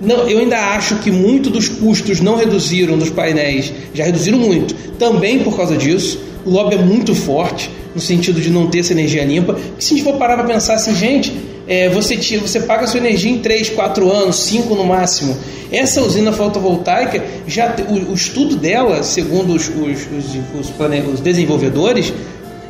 Não, 0.00 0.28
eu 0.28 0.38
ainda 0.38 0.58
acho 0.74 0.96
que 0.96 1.10
muito 1.10 1.50
dos 1.50 1.68
custos 1.68 2.20
não 2.20 2.36
reduziram 2.36 2.96
dos 2.96 3.10
painéis, 3.10 3.72
já 3.92 4.04
reduziram 4.04 4.38
muito, 4.38 4.74
também 4.98 5.40
por 5.40 5.56
causa 5.56 5.76
disso. 5.76 6.20
O 6.46 6.50
lobby 6.50 6.76
é 6.76 6.78
muito 6.78 7.14
forte 7.14 7.70
no 7.94 8.00
sentido 8.00 8.40
de 8.40 8.48
não 8.48 8.68
ter 8.68 8.78
essa 8.78 8.92
energia 8.92 9.24
limpa. 9.24 9.58
Se 9.78 9.94
a 9.94 9.96
gente 9.96 10.04
for 10.04 10.16
parar 10.16 10.36
para 10.36 10.46
pensar 10.46 10.74
assim, 10.74 10.94
gente, 10.94 11.34
é, 11.66 11.88
você, 11.88 12.16
tira, 12.16 12.40
você 12.40 12.60
paga 12.60 12.86
sua 12.86 12.98
energia 12.98 13.30
em 13.30 13.40
3, 13.40 13.70
4 13.70 14.10
anos, 14.10 14.36
5 14.36 14.74
no 14.74 14.84
máximo. 14.84 15.36
Essa 15.70 16.00
usina 16.00 16.32
fotovoltaica, 16.32 17.22
já 17.46 17.74
o, 17.88 18.12
o 18.12 18.14
estudo 18.14 18.56
dela, 18.56 19.02
segundo 19.02 19.52
os, 19.52 19.68
os, 19.68 20.06
os, 20.06 20.70
os, 20.70 21.12
os 21.12 21.20
desenvolvedores, 21.20 22.12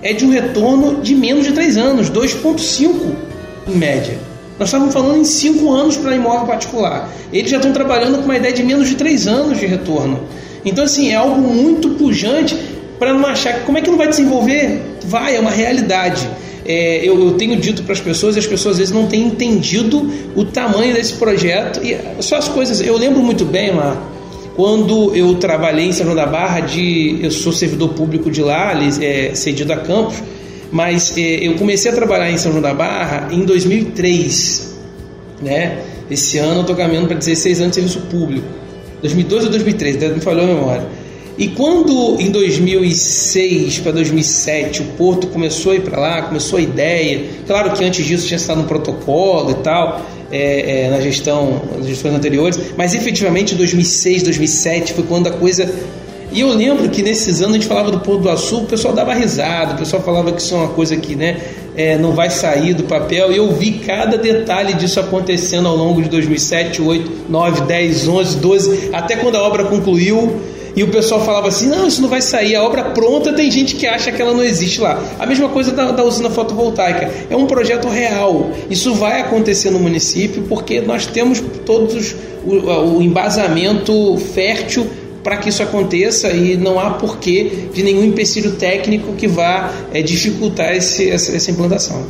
é 0.03 0.13
de 0.13 0.25
um 0.25 0.31
retorno 0.31 1.01
de 1.03 1.15
menos 1.15 1.45
de 1.45 1.53
3 1.53 1.77
anos, 1.77 2.11
2,5 2.11 2.95
em 3.69 3.77
média. 3.77 4.28
Nós 4.59 4.69
estávamos 4.69 4.93
falando 4.93 5.19
em 5.19 5.25
5 5.25 5.71
anos 5.71 5.97
para 5.97 6.15
imóvel 6.15 6.47
particular. 6.47 7.11
Eles 7.33 7.51
já 7.51 7.59
estão 7.59 7.73
trabalhando 7.73 8.19
com 8.19 8.25
uma 8.25 8.37
ideia 8.37 8.53
de 8.53 8.63
menos 8.63 8.89
de 8.89 8.97
3 8.97 9.27
anos 9.29 9.59
de 9.59 9.67
retorno. 9.67 10.21
Então, 10.65 10.85
assim, 10.85 11.11
é 11.11 11.15
algo 11.15 11.41
muito 11.41 11.91
pujante 11.91 12.57
para 12.99 13.13
não 13.13 13.25
achar 13.25 13.55
que 13.55 13.61
como 13.61 13.79
é 13.79 13.81
que 13.81 13.89
não 13.89 13.97
vai 13.97 14.09
desenvolver? 14.09 14.83
Vai, 15.07 15.37
é 15.37 15.41
uma 15.41 15.51
realidade. 15.51 16.29
É, 16.67 17.01
eu, 17.03 17.19
eu, 17.19 17.33
tenho 17.35 17.57
dito 17.57 17.85
para 17.85 17.93
as 17.93 18.01
pessoas 18.01 18.37
e 18.37 18.41
as 18.41 18.47
pessoas 18.47 18.73
às 18.73 18.79
vezes 18.79 18.93
não 18.93 19.07
têm 19.07 19.23
entendido 19.23 20.11
o 20.35 20.45
tamanho 20.45 20.93
desse 20.93 21.15
projeto. 21.15 21.81
E 21.83 21.97
só 22.23 22.37
as 22.37 22.49
coisas. 22.49 22.81
Eu 22.81 22.97
lembro 22.97 23.23
muito 23.23 23.45
bem, 23.45 23.71
lá 23.71 23.97
quando 24.59 25.15
eu 25.15 25.37
trabalhei 25.37 25.87
em 25.87 25.93
São 25.93 26.05
João 26.05 26.17
da 26.17 26.27
Barra, 26.27 26.59
de, 26.59 27.21
eu 27.23 27.31
sou 27.31 27.53
servidor 27.53 27.91
público 27.91 28.29
de 28.29 28.43
lá, 28.43 28.73
é, 29.01 29.31
cedido 29.33 29.73
a 29.73 29.77
Campos, 29.77 30.21
mas 30.71 31.17
é, 31.17 31.47
eu 31.47 31.55
comecei 31.55 31.91
a 31.91 31.95
trabalhar 31.95 32.31
em 32.31 32.37
São 32.37 32.53
João 32.53 32.63
da 32.63 32.75
Barra 32.75 33.29
em 33.33 33.45
2003. 33.45 34.77
Né? 35.43 35.83
Esse 36.11 36.39
ano 36.39 36.57
eu 36.57 36.61
estou 36.63 36.77
caminhando 36.77 37.09
para 37.09 37.17
16 37.17 37.61
anos 37.61 37.71
de 37.71 37.75
serviço 37.77 38.01
público. 38.09 38.47
2002 39.03 39.45
ou 39.45 39.51
2003, 39.51 40.15
me 40.15 40.21
falhou 40.21 40.45
a 40.45 40.47
memória. 40.47 40.87
E 41.39 41.47
quando 41.47 42.17
em 42.21 42.33
2006 42.33 43.79
para 43.79 43.93
2007 43.93 44.83
o 44.83 44.85
Porto 44.97 45.29
começou 45.29 45.71
a 45.71 45.77
ir 45.77 45.83
para 45.83 46.01
lá, 46.01 46.23
começou 46.23 46.59
a 46.59 46.63
ideia, 46.63 47.27
claro 47.47 47.71
que 47.73 47.85
antes 47.85 48.05
disso 48.05 48.27
tinha 48.27 48.37
estado 48.37 48.61
no 48.61 48.67
protocolo 48.67 49.53
e 49.53 49.55
tal, 49.63 50.05
é, 50.33 50.87
é, 50.87 50.91
na 50.91 51.01
gestão, 51.01 51.63
nas 51.77 51.87
gestões 51.87 52.15
anteriores, 52.15 52.59
mas 52.77 52.93
efetivamente 52.93 53.55
2006, 53.55 54.25
2007 54.25 54.93
foi 54.95 55.05
quando 55.05 55.29
a 55.29 55.31
coisa. 55.31 55.73
E 56.31 56.41
eu 56.41 56.49
lembro 56.49 56.89
que 56.91 57.03
nesses 57.03 57.41
anos 57.41 57.55
a 57.55 57.59
gente 57.59 57.67
falava 57.67 57.91
do 57.91 58.01
Porto 58.01 58.23
do 58.23 58.31
Açul, 58.31 58.63
o 58.63 58.67
pessoal 58.67 58.93
dava 58.93 59.15
risada, 59.15 59.75
o 59.75 59.79
pessoal 59.79 60.03
falava 60.03 60.31
que 60.33 60.43
isso 60.43 60.55
é 60.55 60.59
uma 60.59 60.69
coisa 60.69 60.97
que 60.97 61.17
né, 61.17 61.41
é, 61.75 61.97
não 61.97 62.13
vai 62.13 62.29
sair 62.29 62.75
do 62.75 62.85
papel, 62.85 63.33
e 63.33 63.37
eu 63.37 63.51
vi 63.53 63.73
cada 63.79 64.19
detalhe 64.19 64.75
disso 64.75 65.01
acontecendo 65.01 65.69
ao 65.69 65.77
longo 65.77 66.03
de 66.03 66.09
2007, 66.09 66.83
8, 66.83 67.11
9, 67.29 67.61
10, 67.63 68.09
11, 68.09 68.37
12, 68.37 68.91
até 68.93 69.17
quando 69.17 69.37
a 69.37 69.43
obra 69.43 69.65
concluiu 69.65 70.39
e 70.79 70.83
o 70.85 70.89
pessoal 70.89 71.25
falava 71.25 71.49
assim: 71.49 71.67
não, 71.67 71.89
isso 71.89 72.01
não 72.01 72.09
vai 72.09 72.23
sair, 72.23 72.55
a 72.55 72.63
obra 72.63 72.85
pronta 72.85 73.33
tem 73.33 73.51
gente 73.51 73.75
que 73.75 73.85
acha 73.85 74.13
que 74.13 74.23
ela 74.23 74.33
não 74.33 74.45
existe 74.45 74.81
lá. 74.81 75.03
A 75.19 75.27
mesma 75.27 75.49
coisa 75.49 75.73
da, 75.73 75.91
da 75.91 76.05
usina 76.05 76.31
fotovoltaica, 76.31 77.11
é 77.29 77.35
um 77.35 77.47
projeto 77.47 77.89
real. 77.89 78.51
Isso 78.71 78.95
vai 78.95 79.21
acontecer 79.21 79.71
no 79.71 79.81
município 79.81 80.45
porque 80.49 80.81
nós 80.81 81.05
temos 81.05 81.43
todos 81.67 82.15
o, 82.45 82.99
o 82.99 83.03
embasamento 83.03 84.17
fértil 84.33 84.87
para 85.29 85.37
que 85.37 85.51
isso 85.51 85.63
aconteça 85.63 86.31
e 86.31 86.57
não 86.57 86.81
há 86.81 86.93
porquê 86.93 87.69
de 87.75 87.83
nenhum 87.83 88.03
empecilho 88.03 88.53
técnico 88.53 89.13
que 89.13 89.29
vá 89.29 89.71
é, 89.93 90.01
dificultar 90.01 90.75
esse, 90.75 91.11
essa, 91.11 91.37
essa 91.37 91.51
implantação. 91.51 92.03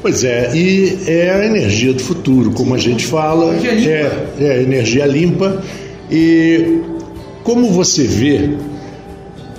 Pois 0.00 0.22
é, 0.22 0.54
e 0.54 0.96
é 1.08 1.32
a 1.32 1.44
energia 1.44 1.92
do 1.92 2.00
futuro, 2.00 2.52
como 2.52 2.72
a 2.72 2.78
gente 2.78 3.04
fala, 3.04 3.52
é, 3.56 4.26
é 4.38 4.62
energia 4.62 5.04
limpa. 5.06 5.60
E 6.08 6.82
como 7.42 7.68
você 7.72 8.04
vê 8.04 8.50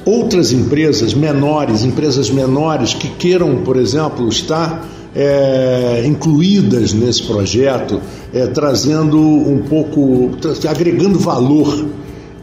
outras 0.06 0.54
empresas 0.54 1.14
menores, 1.14 1.84
empresas 1.84 2.30
menores 2.30 2.94
que 2.94 3.10
queiram, 3.10 3.64
por 3.64 3.76
exemplo, 3.76 4.30
estar 4.30 4.88
é, 5.14 6.04
incluídas 6.06 6.94
nesse 6.94 7.24
projeto, 7.24 8.00
é, 8.34 8.48
trazendo 8.48 9.20
um 9.20 9.62
pouco, 9.68 10.32
agregando 10.70 11.20
valor 11.20 11.86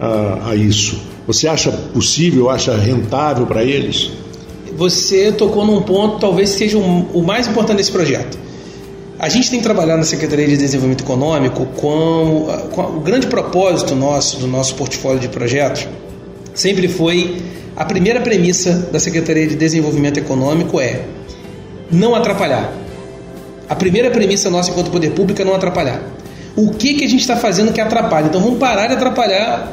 a, 0.00 0.50
a 0.50 0.56
isso? 0.56 1.00
Você 1.26 1.46
acha 1.46 1.70
possível, 1.70 2.50
acha 2.50 2.74
rentável 2.76 3.46
para 3.46 3.62
eles? 3.62 4.10
Você 4.76 5.30
tocou 5.32 5.64
num 5.64 5.82
ponto, 5.82 6.18
talvez 6.18 6.50
seja 6.50 6.78
o 6.78 7.22
mais 7.22 7.46
importante 7.46 7.76
desse 7.76 7.92
projeto 7.92 8.38
a 9.20 9.28
gente 9.28 9.50
tem 9.50 9.60
trabalhado 9.60 9.98
na 9.98 10.04
Secretaria 10.04 10.48
de 10.48 10.56
Desenvolvimento 10.56 11.04
Econômico 11.04 11.66
com, 11.76 12.48
com 12.72 12.80
o 12.80 13.00
grande 13.00 13.26
propósito 13.26 13.94
nosso, 13.94 14.38
do 14.38 14.46
nosso 14.46 14.74
portfólio 14.76 15.20
de 15.20 15.28
projetos, 15.28 15.86
sempre 16.54 16.88
foi 16.88 17.36
a 17.76 17.84
primeira 17.84 18.22
premissa 18.22 18.88
da 18.90 18.98
Secretaria 18.98 19.46
de 19.46 19.56
Desenvolvimento 19.56 20.16
Econômico 20.16 20.80
é 20.80 21.02
não 21.92 22.14
atrapalhar. 22.14 22.72
A 23.68 23.74
primeira 23.74 24.10
premissa 24.10 24.48
nossa 24.48 24.70
enquanto 24.70 24.90
poder 24.90 25.10
público 25.10 25.42
é 25.42 25.44
não 25.44 25.54
atrapalhar. 25.54 26.00
O 26.56 26.70
que, 26.70 26.94
que 26.94 27.04
a 27.04 27.08
gente 27.08 27.20
está 27.20 27.36
fazendo 27.36 27.74
que 27.74 27.80
atrapalha? 27.80 28.24
Então 28.24 28.40
vamos 28.40 28.58
parar 28.58 28.86
de 28.86 28.94
atrapalhar 28.94 29.70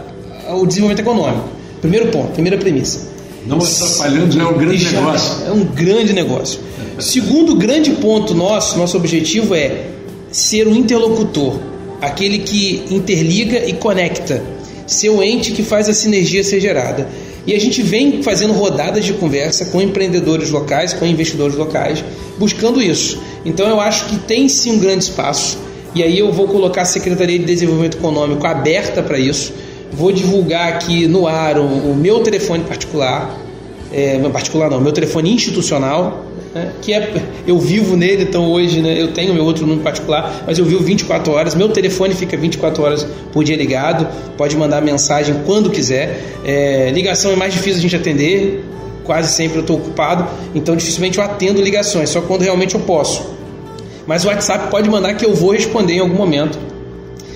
o 0.53 0.65
desenvolvimento 0.65 0.99
econômico. 0.99 1.49
Primeiro 1.81 2.07
ponto, 2.07 2.31
primeira 2.31 2.57
premissa. 2.57 3.07
Não 3.45 3.57
atrapalhando 3.57 4.31
já 4.31 4.41
é 4.41 4.45
um 4.45 4.57
grande 4.57 4.93
negócio. 4.93 5.45
É 5.45 5.51
um 5.51 5.63
grande 5.63 6.13
negócio. 6.13 6.59
Segundo 6.99 7.55
grande 7.55 7.91
ponto 7.91 8.33
nosso, 8.33 8.77
nosso 8.77 8.97
objetivo 8.97 9.55
é 9.55 9.85
ser 10.31 10.67
o 10.67 10.75
interlocutor, 10.75 11.59
aquele 12.01 12.39
que 12.39 12.83
interliga 12.89 13.65
e 13.65 13.73
conecta, 13.73 14.43
ser 14.85 15.09
o 15.09 15.21
ente 15.21 15.51
que 15.51 15.63
faz 15.63 15.87
a 15.87 15.93
sinergia 15.93 16.43
ser 16.43 16.59
gerada. 16.59 17.07
E 17.45 17.53
a 17.53 17.59
gente 17.59 17.81
vem 17.81 18.21
fazendo 18.23 18.51
rodadas 18.51 19.05
de 19.05 19.13
conversa 19.13 19.65
com 19.67 19.81
empreendedores 19.81 20.49
locais, 20.49 20.93
com 20.93 21.05
investidores 21.05 21.55
locais, 21.55 22.03
buscando 22.37 22.81
isso. 22.81 23.17
Então 23.45 23.69
eu 23.69 23.79
acho 23.79 24.07
que 24.07 24.17
tem 24.17 24.49
sim 24.49 24.73
um 24.73 24.79
grande 24.79 25.05
espaço. 25.05 25.57
E 25.95 26.03
aí 26.03 26.19
eu 26.19 26.31
vou 26.31 26.47
colocar 26.47 26.81
a 26.81 26.85
Secretaria 26.85 27.39
de 27.39 27.45
Desenvolvimento 27.45 27.97
Econômico 27.97 28.45
aberta 28.45 29.01
para 29.01 29.17
isso. 29.17 29.53
Vou 29.91 30.11
divulgar 30.11 30.67
aqui 30.67 31.07
no 31.07 31.27
ar 31.27 31.57
o, 31.57 31.63
o 31.63 31.95
meu 31.95 32.19
telefone 32.19 32.63
particular, 32.63 33.35
é, 33.91 34.17
particular 34.29 34.69
não, 34.69 34.81
meu 34.81 34.91
telefone 34.91 35.33
institucional, 35.33 36.25
né, 36.53 36.71
que 36.81 36.93
é, 36.93 37.11
eu 37.45 37.57
vivo 37.59 37.95
nele, 37.95 38.23
então 38.23 38.51
hoje 38.51 38.81
né, 38.81 38.99
eu 38.99 39.09
tenho 39.09 39.33
meu 39.33 39.45
outro 39.45 39.65
número 39.65 39.83
particular, 39.83 40.43
mas 40.45 40.57
eu 40.57 40.65
vivo 40.65 40.83
24 40.83 41.31
horas, 41.31 41.55
meu 41.55 41.69
telefone 41.69 42.13
fica 42.13 42.35
24 42.35 42.83
horas 42.83 43.07
por 43.31 43.43
dia 43.43 43.55
ligado, 43.55 44.07
pode 44.35 44.55
mandar 44.57 44.81
mensagem 44.81 45.35
quando 45.45 45.69
quiser. 45.69 46.21
É, 46.43 46.91
ligação 46.91 47.31
é 47.31 47.35
mais 47.35 47.53
difícil 47.53 47.79
a 47.79 47.81
gente 47.81 47.95
atender, 47.95 48.63
quase 49.03 49.31
sempre 49.31 49.57
eu 49.57 49.61
estou 49.61 49.77
ocupado, 49.77 50.27
então 50.53 50.75
dificilmente 50.75 51.17
eu 51.17 51.23
atendo 51.23 51.61
ligações, 51.61 52.09
só 52.09 52.21
quando 52.21 52.41
realmente 52.41 52.75
eu 52.75 52.81
posso. 52.81 53.37
Mas 54.05 54.23
o 54.23 54.27
WhatsApp 54.27 54.69
pode 54.69 54.89
mandar 54.89 55.13
que 55.15 55.25
eu 55.25 55.33
vou 55.33 55.51
responder 55.51 55.93
em 55.93 55.99
algum 55.99 56.15
momento. 56.15 56.57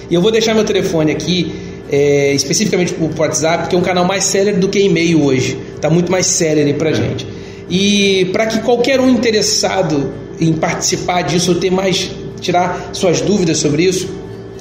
E 0.09 0.13
eu 0.13 0.21
vou 0.21 0.31
deixar 0.31 0.53
meu 0.53 0.63
telefone 0.63 1.11
aqui, 1.11 1.53
é, 1.91 2.33
especificamente 2.33 2.93
para 2.93 3.03
o 3.03 3.11
WhatsApp, 3.19 3.67
que 3.67 3.75
é 3.75 3.77
um 3.77 3.81
canal 3.81 4.05
mais 4.05 4.23
célere 4.23 4.57
do 4.57 4.69
que 4.69 4.79
e-mail 4.79 5.23
hoje. 5.23 5.57
Está 5.75 5.89
muito 5.89 6.11
mais 6.11 6.25
célere 6.25 6.73
para 6.73 6.93
gente. 6.93 7.27
E 7.69 8.29
para 8.31 8.45
que 8.45 8.59
qualquer 8.59 8.99
um 8.99 9.09
interessado 9.09 10.11
em 10.39 10.53
participar 10.53 11.21
disso 11.23 11.51
ou 11.51 11.59
ter 11.59 11.69
mais 11.69 12.09
tirar 12.39 12.89
suas 12.93 13.21
dúvidas 13.21 13.57
sobre 13.57 13.83
isso, 13.83 14.09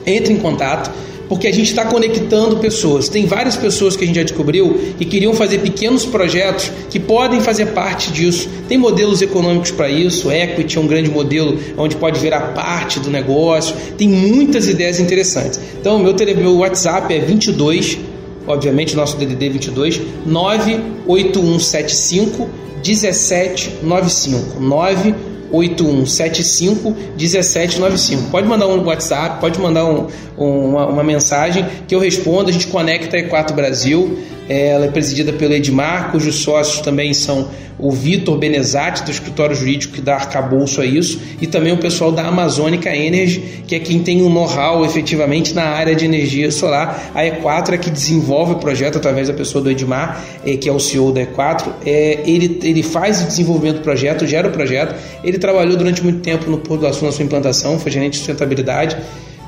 entre 0.06 0.32
em 0.32 0.36
contato, 0.36 0.90
porque 1.30 1.46
a 1.46 1.52
gente 1.52 1.68
está 1.68 1.86
conectando 1.86 2.56
pessoas. 2.56 3.08
Tem 3.08 3.24
várias 3.24 3.56
pessoas 3.56 3.94
que 3.94 4.02
a 4.02 4.06
gente 4.06 4.16
já 4.16 4.24
descobriu 4.24 4.76
que 4.98 5.04
queriam 5.04 5.32
fazer 5.32 5.58
pequenos 5.58 6.04
projetos 6.04 6.72
que 6.90 6.98
podem 6.98 7.40
fazer 7.40 7.66
parte 7.66 8.10
disso. 8.10 8.48
Tem 8.68 8.76
modelos 8.76 9.22
econômicos 9.22 9.70
para 9.70 9.88
isso, 9.88 10.28
Equity 10.28 10.76
é 10.76 10.80
um 10.80 10.88
grande 10.88 11.08
modelo 11.08 11.56
onde 11.78 11.94
pode 11.94 12.18
virar 12.18 12.52
parte 12.52 12.98
do 12.98 13.10
negócio. 13.10 13.76
Tem 13.96 14.08
muitas 14.08 14.66
ideias 14.66 14.98
interessantes. 14.98 15.60
Então, 15.80 16.00
meu, 16.00 16.14
tele, 16.14 16.34
meu 16.34 16.56
WhatsApp 16.56 17.14
é 17.14 17.20
22, 17.20 17.96
obviamente, 18.44 18.96
nosso 18.96 19.16
DDD 19.16 19.50
22 19.50 20.00
98175 20.26 22.48
1795 22.84 24.60
98175 24.60 25.29
1795. 25.52 28.30
Pode 28.30 28.46
mandar 28.46 28.66
um 28.66 28.84
WhatsApp, 28.84 29.40
pode 29.40 29.60
mandar 29.60 29.84
um, 29.84 30.08
uma, 30.36 30.86
uma, 30.86 31.04
mensagem 31.04 31.66
que 31.86 31.94
eu 31.94 31.98
respondo. 31.98 32.50
A 32.50 32.52
gente 32.52 32.68
conecta 32.68 33.16
a 33.16 33.20
E4 33.20 33.52
Brasil. 33.52 34.18
Ela 34.50 34.86
é 34.86 34.88
presidida 34.88 35.32
pelo 35.32 35.54
Edmar, 35.54 36.10
cujos 36.10 36.34
sócios 36.42 36.80
também 36.80 37.14
são 37.14 37.48
o 37.78 37.92
Vitor 37.92 38.36
Benezati, 38.36 39.04
do 39.04 39.10
escritório 39.12 39.54
jurídico 39.54 39.94
que 39.94 40.00
dá 40.00 40.16
arcabouço 40.16 40.80
a 40.80 40.84
isso, 40.84 41.20
e 41.40 41.46
também 41.46 41.72
o 41.72 41.78
pessoal 41.78 42.10
da 42.10 42.26
Amazônica 42.26 42.94
Energy, 42.94 43.62
que 43.66 43.76
é 43.76 43.78
quem 43.78 44.00
tem 44.00 44.22
um 44.22 44.28
know-how 44.28 44.84
efetivamente 44.84 45.54
na 45.54 45.62
área 45.62 45.94
de 45.94 46.04
energia 46.04 46.50
solar. 46.50 47.12
A 47.14 47.22
E4 47.22 47.74
é 47.74 47.78
que 47.78 47.90
desenvolve 47.90 48.54
o 48.54 48.56
projeto 48.56 48.98
através 48.98 49.28
da 49.28 49.34
pessoa 49.34 49.62
do 49.62 49.70
Edmar, 49.70 50.20
é, 50.44 50.56
que 50.56 50.68
é 50.68 50.72
o 50.72 50.80
CEO 50.80 51.12
da 51.12 51.20
E4. 51.20 51.66
É, 51.86 52.18
ele, 52.26 52.58
ele 52.64 52.82
faz 52.82 53.22
o 53.22 53.26
desenvolvimento 53.28 53.76
do 53.76 53.82
projeto, 53.82 54.26
gera 54.26 54.48
o 54.48 54.50
projeto. 54.50 54.96
Ele 55.22 55.38
trabalhou 55.38 55.76
durante 55.76 56.02
muito 56.02 56.20
tempo 56.22 56.50
no 56.50 56.58
Porto 56.58 56.80
do 56.80 56.86
Açu 56.88 57.04
na 57.04 57.12
sua 57.12 57.24
implantação, 57.24 57.78
foi 57.78 57.92
gerente 57.92 58.14
de 58.14 58.18
sustentabilidade 58.18 58.96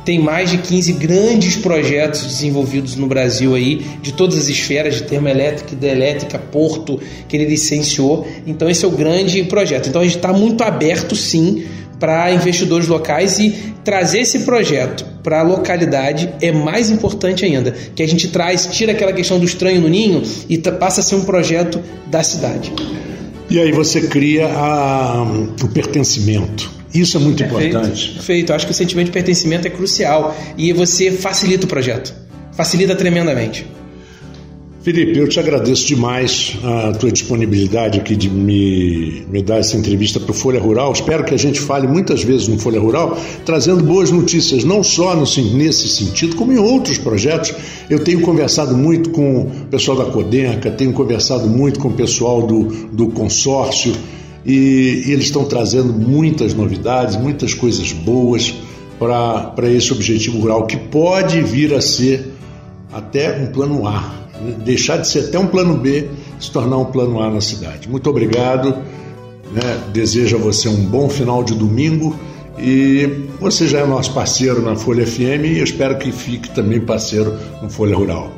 tem 0.05 0.19
mais 0.19 0.51
de 0.51 0.59
15 0.59 0.93
grandes 0.95 1.57
projetos 1.57 2.27
desenvolvidos 2.27 2.97
no 2.97 3.07
Brasil 3.07 3.55
aí, 3.55 3.85
de 4.01 4.13
todas 4.13 4.37
as 4.39 4.49
esferas, 4.49 4.97
de 4.97 5.05
termoelétrica, 5.05 5.73
hidrelétrica, 5.73 6.39
porto, 6.39 7.01
que 7.29 7.37
ele 7.37 7.47
licenciou. 7.47 8.27
Então 8.47 8.69
esse 8.69 8.85
é 8.85 8.89
o 8.89 8.91
grande 8.91 9.43
projeto. 9.45 9.89
Então 9.89 10.03
a 10.03 10.05
gente 10.05 10.17
está 10.17 10.33
muito 10.33 10.63
aberto 10.63 11.15
sim 11.15 11.65
para 11.99 12.33
investidores 12.33 12.89
locais 12.89 13.39
e 13.39 13.55
trazer 13.85 14.21
esse 14.21 14.41
projeto 14.41 15.07
para 15.23 15.39
a 15.39 15.43
localidade 15.43 16.35
é 16.41 16.51
mais 16.51 16.91
importante 16.91 17.45
ainda, 17.45 17.71
que 17.95 18.03
a 18.03 18.09
gente 18.09 18.27
traz, 18.27 18.67
tira 18.67 18.91
aquela 18.91 19.13
questão 19.13 19.39
do 19.39 19.45
estranho 19.45 19.81
no 19.81 19.89
ninho 19.89 20.21
e 20.49 20.59
passa 20.59 21.01
a 21.01 21.05
ser 21.05 21.15
um 21.15 21.25
projeto 21.25 21.81
da 22.09 22.25
cidade. 22.25 22.73
E 23.49 23.61
aí 23.61 23.71
você 23.71 24.01
cria 24.09 24.49
a, 24.49 25.23
o 25.63 25.69
pertencimento. 25.69 26.82
Isso 26.95 27.17
é 27.17 27.21
muito 27.21 27.39
Perfeito. 27.39 27.77
importante. 27.77 28.11
Perfeito. 28.11 28.53
Acho 28.53 28.67
que 28.67 28.73
o 28.73 28.75
sentimento 28.75 29.07
de 29.07 29.13
pertencimento 29.13 29.67
é 29.67 29.71
crucial 29.71 30.37
e 30.57 30.73
você 30.73 31.11
facilita 31.11 31.65
o 31.65 31.69
projeto. 31.69 32.15
Facilita 32.53 32.95
tremendamente. 32.95 33.67
Felipe, 34.83 35.17
eu 35.17 35.29
te 35.29 35.39
agradeço 35.39 35.87
demais 35.87 36.59
a 36.65 36.91
tua 36.91 37.13
disponibilidade 37.13 38.01
aqui 38.01 38.17
de 38.17 38.29
me, 38.29 39.25
me 39.31 39.41
dar 39.41 39.59
essa 39.59 39.77
entrevista 39.77 40.19
para 40.19 40.33
o 40.33 40.35
Folha 40.35 40.59
Rural. 40.59 40.93
Espero 40.93 41.23
que 41.25 41.33
a 41.33 41.37
gente 41.37 41.61
fale 41.61 41.87
muitas 41.87 42.25
vezes 42.25 42.49
no 42.49 42.59
Folha 42.59 42.81
Rural, 42.81 43.17
trazendo 43.47 43.85
boas 43.85 44.11
notícias, 44.11 44.65
não 44.65 44.83
só 44.83 45.15
no, 45.15 45.25
nesse 45.57 45.89
sentido, 45.89 46.35
como 46.35 46.53
em 46.53 46.59
outros 46.59 46.99
projetos. 46.99 47.55
Eu 47.89 48.01
tenho 48.01 48.23
conversado 48.23 48.77
muito 48.77 49.11
com 49.11 49.43
o 49.43 49.51
pessoal 49.71 49.99
da 49.99 50.07
Codenca, 50.07 50.69
tenho 50.69 50.93
conversado 50.93 51.47
muito 51.47 51.79
com 51.79 51.87
o 51.87 51.93
pessoal 51.93 52.45
do, 52.45 52.65
do 52.89 53.07
consórcio, 53.07 53.95
e, 54.45 55.05
e 55.07 55.13
eles 55.13 55.27
estão 55.27 55.45
trazendo 55.45 55.93
muitas 55.93 56.55
novidades, 56.55 57.17
muitas 57.17 57.55
coisas 57.55 57.93
boas 57.93 58.55
para 58.99 59.69
esse 59.71 59.93
objetivo 59.93 60.39
rural, 60.39 60.67
que 60.67 60.77
pode 60.77 61.41
vir 61.43 61.75
a 61.75 61.81
ser 61.81 62.33
até 62.93 63.37
um 63.37 63.47
plano 63.47 63.87
A 63.87 64.23
deixar 64.65 64.99
de 64.99 65.09
ser 65.09 65.27
até 65.27 65.39
um 65.39 65.47
plano 65.47 65.77
B, 65.77 66.09
se 66.41 66.51
tornar 66.51 66.77
um 66.79 66.87
plano 66.87 67.21
A 67.21 67.31
na 67.31 67.41
cidade. 67.41 67.89
Muito 67.89 68.09
obrigado. 68.11 68.77
Né? 69.53 69.81
Desejo 69.93 70.37
a 70.37 70.39
você 70.39 70.69
um 70.69 70.85
bom 70.85 71.09
final 71.09 71.45
de 71.45 71.55
domingo 71.55 72.17
e 72.59 73.29
você 73.39 73.69
já 73.69 73.81
é 73.81 73.87
nosso 73.87 74.13
parceiro 74.13 74.63
na 74.63 74.75
Folha 74.77 75.07
FM 75.07 75.45
e 75.45 75.59
eu 75.59 75.65
espero 75.65 75.99
que 75.99 76.11
fique 76.11 76.51
também 76.51 76.81
parceiro 76.81 77.37
no 77.63 77.69
Folha 77.69 77.97
Rural. 77.97 78.31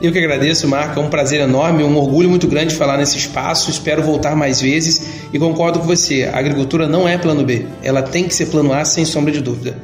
Eu 0.00 0.12
que 0.12 0.18
agradeço, 0.18 0.68
Marco. 0.68 1.00
É 1.00 1.02
um 1.02 1.10
prazer 1.10 1.40
enorme, 1.40 1.82
um 1.82 1.96
orgulho 1.96 2.30
muito 2.30 2.46
grande 2.46 2.74
falar 2.74 2.96
nesse 2.96 3.18
espaço. 3.18 3.68
Espero 3.68 4.02
voltar 4.02 4.36
mais 4.36 4.60
vezes 4.60 5.02
e 5.32 5.38
concordo 5.38 5.80
com 5.80 5.86
você. 5.86 6.30
A 6.32 6.38
agricultura 6.38 6.86
não 6.86 7.08
é 7.08 7.18
plano 7.18 7.44
B. 7.44 7.66
Ela 7.82 8.00
tem 8.00 8.24
que 8.24 8.34
ser 8.34 8.46
plano 8.46 8.72
A, 8.72 8.84
sem 8.84 9.04
sombra 9.04 9.32
de 9.32 9.40
dúvida. 9.40 9.76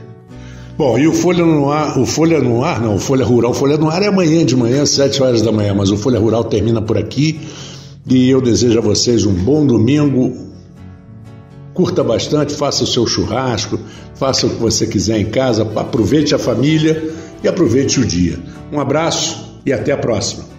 Bom, 0.78 0.98
e 0.98 1.06
o 1.06 1.12
Folha 1.12 1.44
no 1.44 1.70
Ar, 1.70 1.98
o 1.98 2.06
Folha 2.06 2.40
no 2.40 2.64
Ar, 2.64 2.80
não, 2.80 2.96
o 2.96 2.98
Folha 2.98 3.24
Rural, 3.24 3.52
o 3.52 3.54
Folha 3.54 3.76
no 3.76 3.88
Ar 3.88 4.02
é 4.02 4.08
amanhã 4.08 4.44
de 4.44 4.56
manhã, 4.56 4.84
sete 4.84 5.22
horas 5.22 5.40
da 5.40 5.52
manhã, 5.52 5.72
mas 5.72 5.90
o 5.92 5.96
Folha 5.96 6.18
Rural 6.18 6.42
termina 6.42 6.82
por 6.82 6.98
aqui 6.98 7.40
e 8.08 8.28
eu 8.28 8.40
desejo 8.40 8.78
a 8.78 8.82
vocês 8.82 9.24
um 9.24 9.32
bom 9.32 9.64
domingo. 9.64 10.36
Curta 11.72 12.02
bastante, 12.02 12.54
faça 12.54 12.82
o 12.82 12.86
seu 12.88 13.06
churrasco, 13.06 13.78
faça 14.16 14.48
o 14.48 14.50
que 14.50 14.56
você 14.56 14.84
quiser 14.84 15.18
em 15.18 15.26
casa, 15.26 15.62
aproveite 15.76 16.34
a 16.34 16.38
família 16.40 17.08
e 17.42 17.46
aproveite 17.46 18.00
o 18.00 18.04
dia. 18.04 18.38
Um 18.72 18.80
abraço 18.80 19.43
e 19.64 19.72
até 19.72 19.92
a 19.92 19.98
próxima. 19.98 20.53